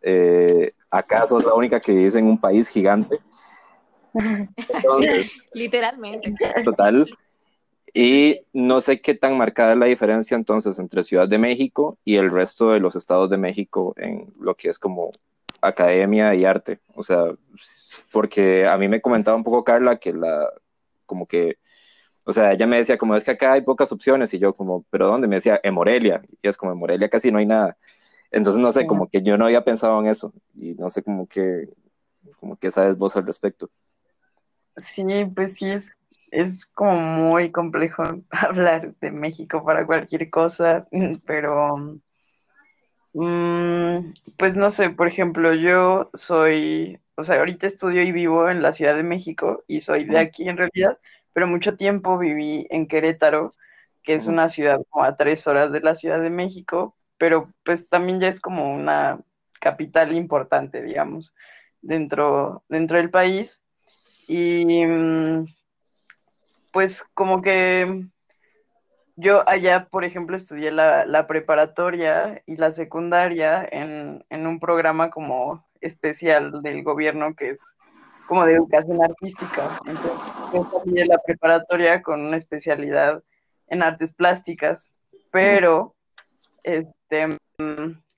eh, 0.00 0.72
acá 0.90 1.26
sos 1.26 1.44
la 1.44 1.54
única 1.54 1.80
que 1.80 1.92
vive 1.92 2.18
en 2.18 2.26
un 2.26 2.38
país 2.40 2.68
gigante. 2.70 3.18
Literalmente. 5.52 6.34
Total. 6.64 7.06
Y 7.94 8.40
no 8.52 8.80
sé 8.80 9.00
qué 9.00 9.14
tan 9.14 9.36
marcada 9.36 9.72
es 9.72 9.78
la 9.78 9.86
diferencia 9.86 10.36
entonces 10.36 10.78
entre 10.78 11.02
Ciudad 11.02 11.28
de 11.28 11.38
México 11.38 11.98
y 12.04 12.16
el 12.16 12.30
resto 12.30 12.70
de 12.70 12.80
los 12.80 12.96
estados 12.96 13.30
de 13.30 13.38
México 13.38 13.94
en 13.96 14.32
lo 14.38 14.54
que 14.54 14.68
es 14.68 14.78
como 14.78 15.10
academia 15.60 16.34
y 16.34 16.44
arte. 16.44 16.80
O 16.94 17.02
sea, 17.02 17.24
porque 18.12 18.66
a 18.66 18.76
mí 18.76 18.88
me 18.88 19.00
comentaba 19.00 19.36
un 19.36 19.44
poco 19.44 19.64
Carla 19.64 19.96
que 19.96 20.12
la, 20.12 20.48
como 21.06 21.26
que, 21.26 21.58
o 22.24 22.32
sea, 22.32 22.52
ella 22.52 22.66
me 22.66 22.76
decía, 22.76 22.98
como 22.98 23.16
es 23.16 23.24
que 23.24 23.32
acá 23.32 23.52
hay 23.52 23.62
pocas 23.62 23.90
opciones, 23.90 24.32
y 24.34 24.38
yo 24.38 24.54
como, 24.54 24.84
¿pero 24.90 25.08
dónde? 25.08 25.26
Me 25.26 25.36
decía, 25.36 25.58
en 25.62 25.74
Morelia, 25.74 26.22
y 26.42 26.48
es 26.48 26.56
como, 26.56 26.72
en 26.72 26.78
Morelia 26.78 27.08
casi 27.08 27.32
no 27.32 27.38
hay 27.38 27.46
nada. 27.46 27.76
Entonces, 28.30 28.60
no 28.60 28.70
sé, 28.70 28.86
como 28.86 29.08
que 29.08 29.22
yo 29.22 29.38
no 29.38 29.46
había 29.46 29.64
pensado 29.64 29.98
en 30.00 30.06
eso, 30.06 30.32
y 30.54 30.74
no 30.74 30.90
sé 30.90 31.02
como 31.02 31.26
que, 31.26 31.68
como 32.38 32.56
que 32.56 32.70
sabes 32.70 32.98
vos 32.98 33.16
al 33.16 33.26
respecto. 33.26 33.70
Sí, 34.76 35.02
pues 35.34 35.54
sí, 35.54 35.70
es, 35.70 35.97
es 36.30 36.66
como 36.66 36.94
muy 36.94 37.50
complejo 37.52 38.02
hablar 38.30 38.94
de 39.00 39.10
México 39.10 39.64
para 39.64 39.86
cualquier 39.86 40.30
cosa, 40.30 40.86
pero... 41.26 41.98
Mm, 43.14 44.12
pues 44.36 44.56
no 44.56 44.70
sé, 44.70 44.90
por 44.90 45.08
ejemplo, 45.08 45.54
yo 45.54 46.10
soy 46.14 47.00
o 47.18 47.24
sea, 47.24 47.40
ahorita 47.40 47.66
estudio 47.66 48.02
y 48.02 48.12
vivo 48.12 48.48
en 48.48 48.62
la 48.62 48.72
Ciudad 48.72 48.94
de 48.94 49.02
México 49.02 49.64
y 49.66 49.80
soy 49.80 50.04
de 50.04 50.18
aquí 50.18 50.48
en 50.48 50.56
realidad, 50.56 50.98
pero 51.32 51.48
mucho 51.48 51.76
tiempo 51.76 52.16
viví 52.16 52.68
en 52.70 52.86
Querétaro, 52.86 53.52
que 54.04 54.14
es 54.14 54.28
una 54.28 54.48
ciudad 54.48 54.80
como 54.88 55.04
a 55.04 55.16
tres 55.16 55.48
horas 55.48 55.72
de 55.72 55.80
la 55.80 55.96
Ciudad 55.96 56.20
de 56.22 56.30
México, 56.30 56.96
pero 57.18 57.52
pues 57.64 57.88
también 57.88 58.20
ya 58.20 58.28
es 58.28 58.40
como 58.40 58.72
una 58.72 59.18
capital 59.60 60.14
importante, 60.14 60.80
digamos, 60.80 61.34
dentro, 61.82 62.62
dentro 62.68 62.98
del 62.98 63.10
país. 63.10 63.62
Y 64.28 64.86
mm, 64.86 65.46
pues 66.78 67.02
como 67.12 67.42
que 67.42 68.04
yo 69.16 69.42
allá, 69.48 69.88
por 69.90 70.04
ejemplo, 70.04 70.36
estudié 70.36 70.70
la, 70.70 71.26
preparatoria 71.26 72.40
y 72.46 72.54
la 72.54 72.70
secundaria 72.70 73.68
en, 73.68 74.24
en 74.30 74.46
un 74.46 74.60
programa 74.60 75.10
como 75.10 75.66
especial 75.80 76.62
del 76.62 76.84
gobierno 76.84 77.34
que 77.34 77.50
es 77.50 77.60
como 78.28 78.46
de 78.46 78.52
educación 78.52 79.02
artística. 79.02 79.80
Entonces, 79.86 80.12
yo 80.54 80.82
de 80.84 81.06
la 81.06 81.18
preparatoria 81.18 82.00
con 82.00 82.20
una 82.20 82.36
especialidad 82.36 83.24
en 83.66 83.82
artes 83.82 84.12
plásticas, 84.12 84.88
pero 85.32 85.96
este, 86.62 87.26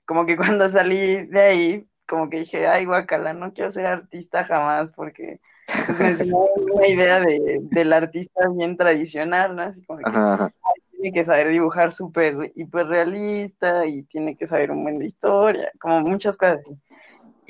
como 0.04 0.26
que 0.26 0.36
cuando 0.36 0.68
salí 0.68 1.24
de 1.28 1.40
ahí, 1.40 1.88
como 2.06 2.28
que 2.28 2.40
dije, 2.40 2.68
ay, 2.68 2.84
guacala, 2.84 3.32
no 3.32 3.54
quiero 3.54 3.72
ser 3.72 3.86
artista 3.86 4.44
jamás, 4.44 4.92
porque 4.92 5.40
me 5.98 6.16
una 6.74 6.86
idea 6.86 7.20
de, 7.20 7.58
del 7.62 7.92
artista 7.92 8.48
bien 8.48 8.76
tradicional, 8.76 9.56
¿no? 9.56 9.62
Así 9.62 9.84
como 9.84 10.00
que 10.00 10.50
tiene 11.00 11.12
que 11.14 11.24
saber 11.24 11.48
dibujar 11.48 11.92
súper 11.92 12.52
hiperrealista 12.54 13.86
y 13.86 14.02
tiene 14.02 14.36
que 14.36 14.46
saber 14.46 14.70
un 14.70 14.82
buen 14.82 14.98
de 14.98 15.06
historia, 15.06 15.72
como 15.80 16.00
muchas 16.00 16.36
cosas 16.36 16.60
así. 16.60 16.78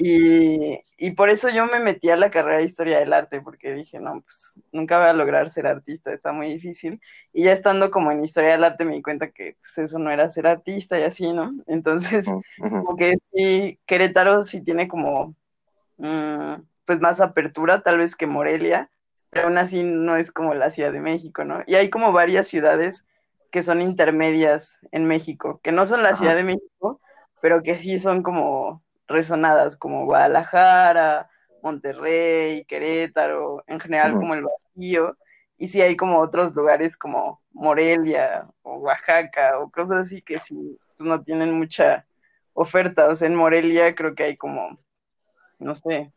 Y, 0.02 0.80
y, 0.96 1.10
por 1.10 1.28
eso 1.28 1.50
yo 1.50 1.66
me 1.66 1.78
metí 1.78 2.08
a 2.08 2.16
la 2.16 2.30
carrera 2.30 2.56
de 2.56 2.64
historia 2.64 3.00
del 3.00 3.12
arte, 3.12 3.42
porque 3.42 3.74
dije, 3.74 4.00
no, 4.00 4.22
pues 4.22 4.54
nunca 4.72 4.98
voy 4.98 5.08
a 5.08 5.12
lograr 5.12 5.50
ser 5.50 5.66
artista, 5.66 6.10
está 6.10 6.32
muy 6.32 6.48
difícil. 6.48 7.02
Y 7.34 7.44
ya 7.44 7.52
estando 7.52 7.90
como 7.90 8.10
en 8.10 8.24
historia 8.24 8.52
del 8.52 8.64
arte 8.64 8.86
me 8.86 8.94
di 8.94 9.02
cuenta 9.02 9.30
que 9.30 9.56
pues, 9.60 9.76
eso 9.76 9.98
no 9.98 10.10
era 10.10 10.30
ser 10.30 10.46
artista 10.46 10.98
y 10.98 11.02
así, 11.02 11.30
¿no? 11.30 11.52
Entonces, 11.66 12.24
como 12.58 12.96
que 12.96 13.18
sí, 13.34 13.78
Querétaro 13.84 14.42
sí 14.42 14.62
tiene 14.62 14.88
como, 14.88 15.34
mm, 15.98 16.54
pues 16.90 17.00
más 17.00 17.20
apertura 17.20 17.84
tal 17.84 17.98
vez 17.98 18.16
que 18.16 18.26
Morelia, 18.26 18.90
pero 19.30 19.44
aún 19.46 19.58
así 19.58 19.84
no 19.84 20.16
es 20.16 20.32
como 20.32 20.54
la 20.54 20.72
Ciudad 20.72 20.90
de 20.90 20.98
México, 20.98 21.44
¿no? 21.44 21.62
Y 21.68 21.76
hay 21.76 21.88
como 21.88 22.10
varias 22.10 22.48
ciudades 22.48 23.06
que 23.52 23.62
son 23.62 23.80
intermedias 23.80 24.76
en 24.90 25.04
México, 25.04 25.60
que 25.62 25.70
no 25.70 25.86
son 25.86 26.02
la 26.02 26.16
Ciudad 26.16 26.34
de 26.34 26.42
México, 26.42 27.00
pero 27.40 27.62
que 27.62 27.76
sí 27.76 28.00
son 28.00 28.24
como 28.24 28.82
resonadas, 29.06 29.76
como 29.76 30.04
Guadalajara, 30.04 31.30
Monterrey, 31.62 32.64
Querétaro, 32.64 33.62
en 33.68 33.78
general 33.78 34.14
como 34.14 34.34
el 34.34 34.42
Bajío, 34.42 35.16
y 35.58 35.68
sí 35.68 35.80
hay 35.80 35.96
como 35.96 36.18
otros 36.18 36.56
lugares 36.56 36.96
como 36.96 37.40
Morelia 37.52 38.48
o 38.62 38.78
Oaxaca 38.78 39.60
o 39.60 39.70
cosas 39.70 40.08
así 40.08 40.22
que 40.22 40.40
sí 40.40 40.76
pues, 40.98 41.08
no 41.08 41.22
tienen 41.22 41.52
mucha 41.52 42.04
oferta, 42.52 43.06
o 43.06 43.14
sea, 43.14 43.28
en 43.28 43.36
Morelia 43.36 43.94
creo 43.94 44.16
que 44.16 44.24
hay 44.24 44.36
como, 44.36 44.76
no 45.60 45.76
sé, 45.76 46.12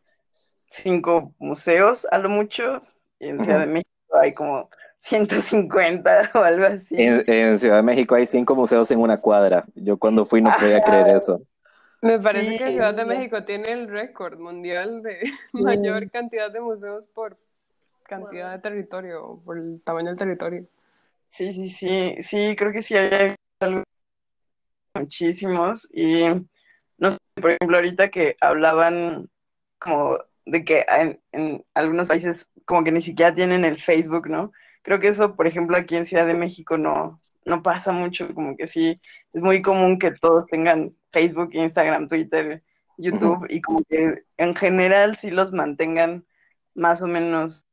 cinco 0.74 1.34
museos 1.38 2.06
a 2.10 2.18
lo 2.18 2.28
mucho, 2.28 2.82
y 3.18 3.28
en 3.28 3.42
Ciudad 3.42 3.60
de 3.60 3.66
México 3.66 4.16
hay 4.20 4.32
como 4.34 4.68
150 5.00 6.30
o 6.34 6.38
algo 6.38 6.66
así. 6.66 6.94
En, 6.98 7.58
Ciudad 7.58 7.76
de 7.76 7.82
México 7.82 8.14
hay 8.14 8.26
cinco 8.26 8.54
museos 8.54 8.90
en 8.90 9.00
una 9.00 9.18
cuadra. 9.18 9.64
Yo 9.74 9.96
cuando 9.98 10.24
fui 10.24 10.42
no 10.42 10.52
podía 10.58 10.82
creer 10.82 11.08
eso. 11.08 11.42
Me 12.02 12.18
parece 12.18 12.58
que 12.58 12.72
Ciudad 12.72 12.94
de 12.94 13.04
México 13.04 13.44
tiene 13.44 13.72
el 13.72 13.88
récord 13.88 14.38
mundial 14.38 15.02
de 15.02 15.20
mayor 15.52 16.10
cantidad 16.10 16.50
de 16.50 16.60
museos 16.60 17.06
por 17.14 17.36
cantidad 18.02 18.52
de 18.52 18.58
territorio, 18.58 19.40
por 19.44 19.56
el 19.58 19.80
tamaño 19.82 20.08
del 20.08 20.18
territorio. 20.18 20.66
Sí, 21.28 21.52
sí, 21.52 21.68
sí, 21.68 22.16
sí, 22.20 22.54
creo 22.56 22.72
que 22.72 22.82
sí 22.82 22.94
hay 22.96 23.34
muchísimos 24.94 25.88
y 25.92 26.24
no 26.98 27.10
sé, 27.10 27.18
por 27.34 27.52
ejemplo, 27.52 27.76
ahorita 27.76 28.10
que 28.10 28.36
hablaban 28.40 29.28
como 29.78 30.18
de 30.46 30.64
que 30.64 30.84
en, 30.88 31.20
en 31.32 31.64
algunos 31.74 32.08
países 32.08 32.48
como 32.64 32.84
que 32.84 32.92
ni 32.92 33.02
siquiera 33.02 33.34
tienen 33.34 33.64
el 33.64 33.80
Facebook, 33.80 34.28
¿no? 34.28 34.52
Creo 34.82 35.00
que 35.00 35.08
eso, 35.08 35.34
por 35.36 35.46
ejemplo, 35.46 35.76
aquí 35.76 35.96
en 35.96 36.04
Ciudad 36.04 36.26
de 36.26 36.34
México 36.34 36.76
no, 36.76 37.20
no 37.44 37.62
pasa 37.62 37.92
mucho, 37.92 38.34
como 38.34 38.56
que 38.56 38.66
sí, 38.66 39.00
es 39.32 39.42
muy 39.42 39.62
común 39.62 39.98
que 39.98 40.10
todos 40.12 40.46
tengan 40.46 40.94
Facebook, 41.12 41.50
Instagram, 41.52 42.08
Twitter, 42.08 42.62
YouTube, 42.96 43.46
y 43.48 43.60
como 43.60 43.82
que 43.84 44.24
en 44.36 44.54
general 44.54 45.16
sí 45.16 45.30
los 45.30 45.52
mantengan 45.52 46.24
más 46.74 47.00
o 47.02 47.06
menos. 47.06 47.66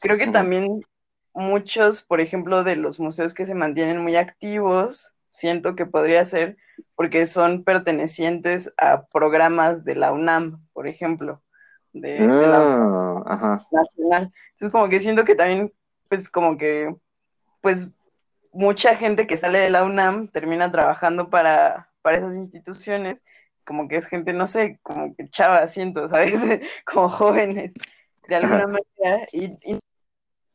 Creo 0.00 0.18
que 0.18 0.26
también 0.26 0.84
muchos, 1.32 2.02
por 2.02 2.20
ejemplo, 2.20 2.64
de 2.64 2.76
los 2.76 3.00
museos 3.00 3.34
que 3.34 3.46
se 3.46 3.54
mantienen 3.54 3.98
muy 3.98 4.16
activos, 4.16 5.13
siento 5.34 5.76
que 5.76 5.86
podría 5.86 6.24
ser 6.24 6.56
porque 6.96 7.26
son 7.26 7.64
pertenecientes 7.64 8.72
a 8.78 9.04
programas 9.06 9.84
de 9.84 9.96
la 9.96 10.12
UNAM, 10.12 10.66
por 10.72 10.86
ejemplo 10.88 11.42
de, 11.94 12.18
la 12.18 13.22
ah, 13.24 13.66
nacional. 13.70 14.32
Entonces 14.52 14.72
como 14.72 14.88
que 14.88 15.00
siento 15.00 15.24
que 15.24 15.34
también, 15.34 15.72
pues 16.08 16.28
como 16.28 16.58
que, 16.58 16.94
pues 17.60 17.88
mucha 18.52 18.96
gente 18.96 19.26
que 19.26 19.38
sale 19.38 19.60
de 19.60 19.70
la 19.70 19.84
UNAM 19.84 20.28
termina 20.28 20.70
trabajando 20.70 21.30
para, 21.30 21.88
para 22.02 22.18
esas 22.18 22.34
instituciones, 22.34 23.18
como 23.64 23.88
que 23.88 23.96
es 23.96 24.06
gente, 24.06 24.32
no 24.32 24.46
sé, 24.46 24.78
como 24.82 25.14
que 25.14 25.28
chava, 25.30 25.66
siento, 25.68 26.08
¿sabes? 26.10 26.60
como 26.84 27.08
jóvenes, 27.08 27.72
de 28.28 28.34
alguna 28.36 28.66
manera, 28.66 29.26
y, 29.32 29.78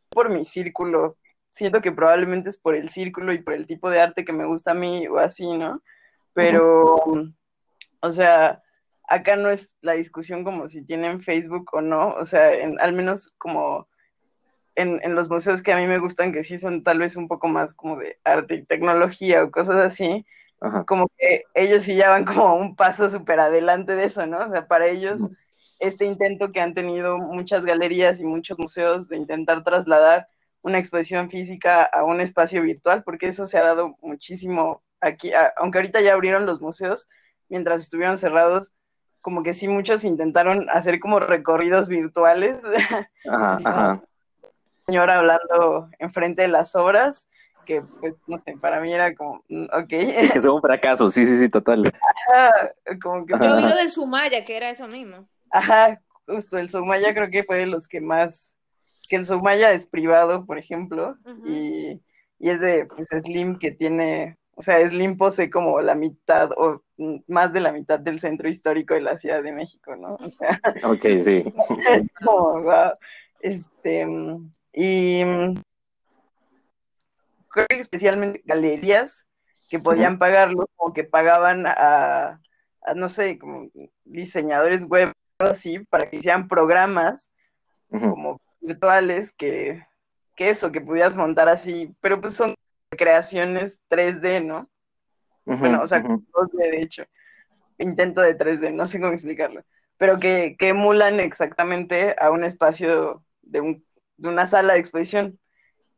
por 0.09 0.29
mi 0.29 0.45
círculo, 0.45 1.17
siento 1.51 1.81
que 1.81 1.91
probablemente 1.91 2.49
es 2.49 2.57
por 2.57 2.75
el 2.75 2.89
círculo 2.89 3.33
y 3.33 3.41
por 3.41 3.53
el 3.53 3.67
tipo 3.67 3.89
de 3.89 4.01
arte 4.01 4.25
que 4.25 4.33
me 4.33 4.45
gusta 4.45 4.71
a 4.71 4.75
mí 4.75 5.07
o 5.07 5.17
así, 5.17 5.45
¿no? 5.57 5.81
Pero, 6.33 6.97
o 8.01 8.11
sea, 8.11 8.61
acá 9.07 9.35
no 9.35 9.49
es 9.49 9.75
la 9.81 9.93
discusión 9.93 10.43
como 10.43 10.69
si 10.69 10.83
tienen 10.83 11.21
Facebook 11.21 11.69
o 11.73 11.81
no, 11.81 12.13
o 12.13 12.25
sea, 12.25 12.53
en, 12.53 12.79
al 12.79 12.93
menos 12.93 13.33
como 13.37 13.87
en, 14.75 14.99
en, 15.03 15.15
los 15.15 15.29
museos 15.29 15.61
que 15.61 15.73
a 15.73 15.77
mí 15.77 15.87
me 15.87 15.99
gustan, 15.99 16.31
que 16.31 16.43
sí 16.43 16.57
son 16.57 16.83
tal 16.83 16.99
vez 16.99 17.15
un 17.15 17.27
poco 17.27 17.47
más 17.47 17.73
como 17.73 17.97
de 17.97 18.19
arte 18.23 18.55
y 18.55 18.65
tecnología 18.65 19.43
o 19.43 19.51
cosas 19.51 19.77
así, 19.77 20.25
como 20.85 21.09
que 21.17 21.45
ellos 21.53 21.83
sí 21.83 21.95
ya 21.95 22.09
van 22.09 22.25
como 22.25 22.55
un 22.55 22.75
paso 22.75 23.09
súper 23.09 23.39
adelante 23.39 23.95
de 23.95 24.05
eso, 24.05 24.25
¿no? 24.25 24.39
O 24.45 24.49
sea, 24.49 24.67
para 24.67 24.87
ellos 24.87 25.21
este 25.79 26.05
intento 26.05 26.51
que 26.51 26.59
han 26.59 26.73
tenido 26.73 27.17
muchas 27.17 27.65
galerías 27.65 28.19
y 28.19 28.25
muchos 28.25 28.59
museos 28.59 29.07
de 29.07 29.17
intentar 29.17 29.63
trasladar 29.63 30.27
una 30.61 30.79
exposición 30.79 31.29
física 31.29 31.83
a 31.83 32.03
un 32.03 32.21
espacio 32.21 32.61
virtual, 32.61 33.03
porque 33.03 33.27
eso 33.27 33.47
se 33.47 33.57
ha 33.57 33.63
dado 33.63 33.97
muchísimo 34.01 34.81
aquí, 35.01 35.31
aunque 35.57 35.79
ahorita 35.79 36.01
ya 36.01 36.13
abrieron 36.13 36.45
los 36.45 36.61
museos, 36.61 37.07
mientras 37.47 37.83
estuvieron 37.83 38.17
cerrados, 38.17 38.71
como 39.21 39.43
que 39.43 39.53
sí 39.53 39.67
muchos 39.67 40.03
intentaron 40.03 40.69
hacer 40.69 40.99
como 40.99 41.19
recorridos 41.19 41.87
virtuales. 41.87 42.63
Ajá, 43.29 43.59
ajá. 43.63 44.01
Señora 44.85 45.17
hablando 45.17 45.89
enfrente 45.99 46.41
de 46.41 46.47
las 46.47 46.75
obras, 46.75 47.27
que 47.65 47.83
pues 47.99 48.15
no 48.25 48.41
sé, 48.43 48.57
para 48.57 48.81
mí 48.81 48.91
era 48.91 49.13
como, 49.13 49.43
mm, 49.49 49.65
ok. 49.65 49.91
Es 49.91 50.31
que 50.33 50.41
fue 50.41 50.51
un 50.51 50.61
fracaso, 50.61 51.09
sí, 51.11 51.27
sí, 51.27 51.37
sí, 51.37 51.49
total. 51.49 51.93
Ajá, 52.27 52.71
como 53.01 53.25
que... 53.25 53.33
Yo 53.33 53.57
vi 53.57 53.63
lo 53.63 53.75
del 53.75 53.91
Sumaya, 53.91 54.43
que 54.43 54.57
era 54.57 54.69
eso 54.69 54.87
mismo. 54.87 55.27
Ajá, 55.51 56.01
justo, 56.25 56.57
el 56.57 56.69
Sumaya 56.69 57.13
creo 57.13 57.29
que 57.29 57.43
fue 57.43 57.57
de 57.57 57.65
los 57.67 57.87
que 57.87 58.01
más, 58.01 58.55
que 59.09 59.15
el 59.17 59.25
Sumaya 59.25 59.71
es 59.71 59.85
privado, 59.85 60.45
por 60.45 60.57
ejemplo, 60.57 61.17
y, 61.45 62.01
y 62.39 62.49
es 62.49 62.61
de 62.61 62.85
pues, 62.85 63.07
Slim 63.09 63.57
que 63.57 63.71
tiene 63.71 64.37
o 64.59 64.61
sea, 64.61 64.79
es 64.79 64.91
posee 65.17 65.49
como 65.49 65.79
la 65.79 65.95
mitad 65.95 66.49
o 66.57 66.83
más 67.27 67.53
de 67.53 67.61
la 67.61 67.71
mitad 67.71 67.97
del 67.97 68.19
centro 68.19 68.49
histórico 68.49 68.93
de 68.93 68.99
la 68.99 69.17
Ciudad 69.17 69.41
de 69.41 69.53
México, 69.53 69.95
¿no? 69.95 70.15
O 70.15 70.31
sea, 70.31 70.59
ok, 70.83 70.99
sí. 71.23 71.43
Este, 73.39 74.05
y 74.73 75.23
creo 77.47 77.67
que 77.69 77.79
especialmente 77.79 78.41
galerías 78.43 79.25
que 79.69 79.79
podían 79.79 80.19
pagarlo, 80.19 80.67
como 80.75 80.93
que 80.93 81.05
pagaban 81.05 81.63
a, 81.65 82.41
no 82.97 83.07
sé, 83.07 83.39
como 83.39 83.69
diseñadores 84.03 84.83
web, 84.83 85.13
así, 85.37 85.79
para 85.85 86.09
que 86.09 86.17
hicieran 86.17 86.49
programas 86.49 87.29
como 87.89 88.41
virtuales 88.61 89.31
que, 89.33 89.85
que 90.35 90.49
eso, 90.49 90.71
que 90.71 90.81
pudieras 90.81 91.15
montar 91.15 91.49
así, 91.49 91.95
pero 92.01 92.21
pues 92.21 92.33
son 92.33 92.55
creaciones 92.89 93.79
3D, 93.89 94.45
¿no? 94.45 94.69
bueno, 95.45 95.81
o 95.81 95.87
sea, 95.87 96.03
2D 96.03 96.57
de 96.57 96.81
hecho, 96.81 97.03
intento 97.77 98.21
de 98.21 98.37
3D, 98.37 98.71
no 98.71 98.87
sé 98.87 98.99
cómo 98.99 99.13
explicarlo, 99.13 99.63
pero 99.97 100.19
que, 100.19 100.55
que 100.59 100.69
emulan 100.69 101.19
exactamente 101.19 102.15
a 102.19 102.29
un 102.31 102.43
espacio 102.43 103.23
de, 103.41 103.61
un, 103.61 103.85
de 104.17 104.29
una 104.29 104.47
sala 104.47 104.73
de 104.73 104.79
exposición. 104.79 105.39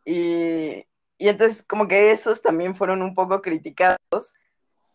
Y, 0.05 0.85
y 1.17 1.29
entonces 1.29 1.63
como 1.63 1.87
que 1.87 2.11
esos 2.11 2.41
también 2.41 2.75
fueron 2.75 3.01
un 3.01 3.13
poco 3.13 3.41
criticados 3.41 3.99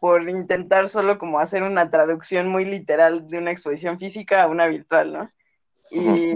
por 0.01 0.29
intentar 0.29 0.89
solo 0.89 1.19
como 1.19 1.39
hacer 1.39 1.63
una 1.63 1.91
traducción 1.91 2.49
muy 2.49 2.65
literal 2.65 3.29
de 3.29 3.39
una 3.39 3.51
exposición 3.51 3.99
física 3.99 4.43
a 4.43 4.49
una 4.49 4.67
virtual, 4.67 5.13
¿no? 5.13 5.31
Y, 5.91 6.35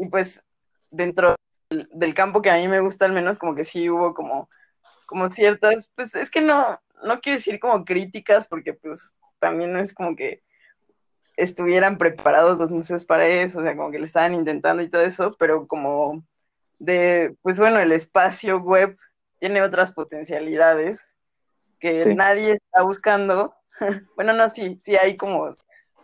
y 0.00 0.08
pues 0.08 0.42
dentro 0.90 1.36
del 1.70 2.14
campo 2.14 2.42
que 2.42 2.50
a 2.50 2.56
mí 2.56 2.66
me 2.66 2.80
gusta 2.80 3.04
al 3.04 3.12
menos, 3.12 3.38
como 3.38 3.54
que 3.54 3.64
sí 3.64 3.88
hubo 3.88 4.14
como 4.14 4.48
como 5.06 5.28
ciertas, 5.28 5.90
pues 5.96 6.14
es 6.14 6.30
que 6.30 6.40
no, 6.40 6.80
no 7.02 7.20
quiero 7.20 7.38
decir 7.38 7.58
como 7.58 7.84
críticas, 7.84 8.46
porque 8.46 8.74
pues 8.74 9.10
también 9.40 9.72
no 9.72 9.80
es 9.80 9.92
como 9.92 10.14
que 10.14 10.42
estuvieran 11.36 11.98
preparados 11.98 12.58
los 12.58 12.70
museos 12.70 13.04
para 13.04 13.26
eso, 13.26 13.58
o 13.58 13.62
sea, 13.62 13.76
como 13.76 13.90
que 13.90 13.98
le 13.98 14.06
estaban 14.06 14.34
intentando 14.34 14.82
y 14.82 14.88
todo 14.88 15.02
eso, 15.02 15.32
pero 15.36 15.66
como 15.66 16.22
de, 16.78 17.34
pues 17.42 17.58
bueno, 17.58 17.80
el 17.80 17.90
espacio 17.90 18.60
web 18.60 18.96
tiene 19.40 19.62
otras 19.62 19.92
potencialidades 19.92 21.00
que 21.80 22.14
nadie 22.14 22.52
está 22.52 22.82
buscando. 22.82 23.54
bueno, 24.14 24.32
no, 24.32 24.48
sí, 24.48 24.80
sí 24.84 24.96
hay 24.96 25.16
como 25.16 25.56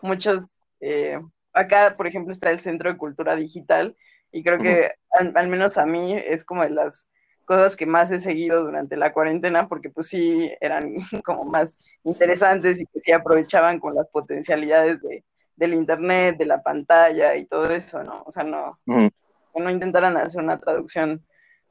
muchos, 0.03 0.45
eh, 0.81 1.21
acá 1.57 1.95
por 1.97 2.07
ejemplo 2.07 2.33
está 2.33 2.51
el 2.51 2.61
Centro 2.61 2.93
de 2.93 2.99
Cultura 2.99 3.35
Digital 3.35 3.97
y 4.31 4.43
creo 4.43 4.59
que 4.59 4.93
al, 5.11 5.49
menos 5.49 5.79
a 5.79 5.87
mí 5.87 6.13
es 6.15 6.45
como 6.45 6.63
de 6.63 6.71
las 6.71 7.07
cosas 7.47 7.77
que 7.77 7.87
más 7.87 8.11
he 8.11 8.21
seguido 8.21 8.65
durante 8.65 8.97
la 8.97 9.13
cuarentena, 9.13 9.69
porque 9.69 9.89
pues 9.89 10.09
sí 10.09 10.53
eran 10.61 10.95
como 11.25 11.45
más 11.45 11.79
interesantes 12.05 12.79
y 12.79 12.87
que 12.87 13.01
sí 13.01 13.13
aprovechaban 13.13 13.81
con 13.81 13.95
las 13.95 14.09
potencialidades 14.09 15.01
de, 15.01 15.25
del 15.57 15.75
internet, 15.75 16.37
de 16.37 16.45
la 16.45 16.63
pantalla 16.63 17.37
y 17.37 17.47
todo 17.47 17.71
eso, 17.71 18.03
¿no? 18.03 18.23
O 18.27 18.33
sea, 18.33 18.45
no, 18.45 18.79
no 18.85 19.71
intentaran 19.71 20.17
hacer 20.17 20.43
una 20.43 20.59
traducción 20.59 21.25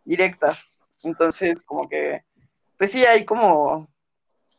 directa. 0.04 0.58
Entonces, 1.04 1.62
como 1.66 1.88
que, 1.88 2.24
pues 2.78 2.92
sí 2.92 3.06
hay 3.06 3.26
como, 3.26 3.90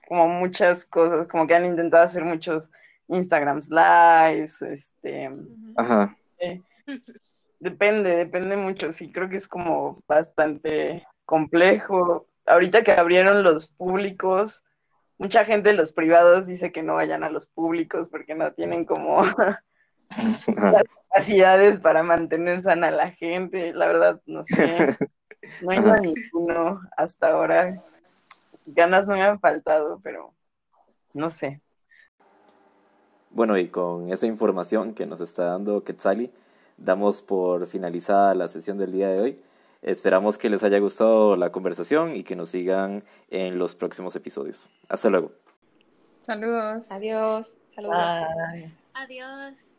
como 0.07 0.29
muchas 0.29 0.85
cosas, 0.85 1.27
como 1.27 1.47
que 1.47 1.55
han 1.55 1.67
intentado 1.67 2.05
hacer 2.05 2.25
muchos 2.25 2.71
Instagrams 3.09 3.69
lives, 3.71 4.63
este, 4.63 5.31
Ajá. 5.77 6.17
Eh, 6.39 6.61
Depende, 7.59 8.17
depende 8.17 8.57
mucho. 8.57 8.93
Sí, 8.93 9.11
creo 9.11 9.29
que 9.29 9.37
es 9.37 9.49
como 9.49 10.03
bastante 10.07 11.07
complejo. 11.25 12.27
Ahorita 12.45 12.85
que 12.85 12.93
abrieron 12.93 13.43
los 13.43 13.69
públicos, 13.69 14.63
mucha 15.19 15.45
gente 15.45 15.71
de 15.71 15.75
los 15.75 15.93
privados 15.93 16.47
dice 16.47 16.71
que 16.71 16.83
no 16.83 16.95
vayan 16.95 17.25
a 17.25 17.31
los 17.31 17.47
públicos 17.47 18.09
porque 18.09 18.35
no 18.35 18.53
tienen 18.53 18.85
como 18.85 19.25
las 20.57 21.01
capacidades 21.09 21.81
para 21.81 22.03
mantener 22.03 22.63
sana 22.63 22.89
a 22.89 22.93
la 22.93 23.11
gente. 23.13 23.73
La 23.73 23.87
verdad, 23.87 24.21
no 24.27 24.45
sé. 24.45 24.97
No 25.63 25.71
hay 25.71 25.79
ninguno 25.79 26.81
hasta 26.97 27.29
ahora. 27.29 27.81
Ganas 28.65 29.07
no 29.07 29.15
me 29.15 29.23
han 29.23 29.39
faltado, 29.39 30.01
pero 30.03 30.35
no 31.15 31.31
sé. 31.31 31.61
Bueno, 33.37 33.59
y 33.59 33.69
con 33.69 34.11
esa 34.11 34.27
información 34.27 34.95
que 34.95 35.05
nos 35.05 35.21
está 35.21 35.45
dando 35.45 35.85
Quetzali, 35.85 36.31
damos 36.79 37.21
por 37.21 37.67
finalizada 37.67 38.35
la 38.35 38.49
sesión 38.49 38.79
del 38.79 38.93
día 38.93 39.11
de 39.11 39.21
hoy. 39.21 39.39
Esperamos 39.83 40.39
que 40.39 40.49
les 40.49 40.63
haya 40.63 40.79
gustado 40.79 41.37
la 41.37 41.53
conversación 41.53 42.17
y 42.17 42.25
que 42.25 42.35
nos 42.35 42.49
sigan 42.49 43.05
en 43.31 43.59
los 43.59 43.75
próximos 43.75 44.17
episodios. 44.17 44.71
Hasta 44.89 45.11
luego. 45.11 45.33
Saludos. 46.23 46.91
Adiós. 46.91 47.59
Saludos. 47.75 47.99
Bye. 48.55 48.73
Adiós. 48.95 49.76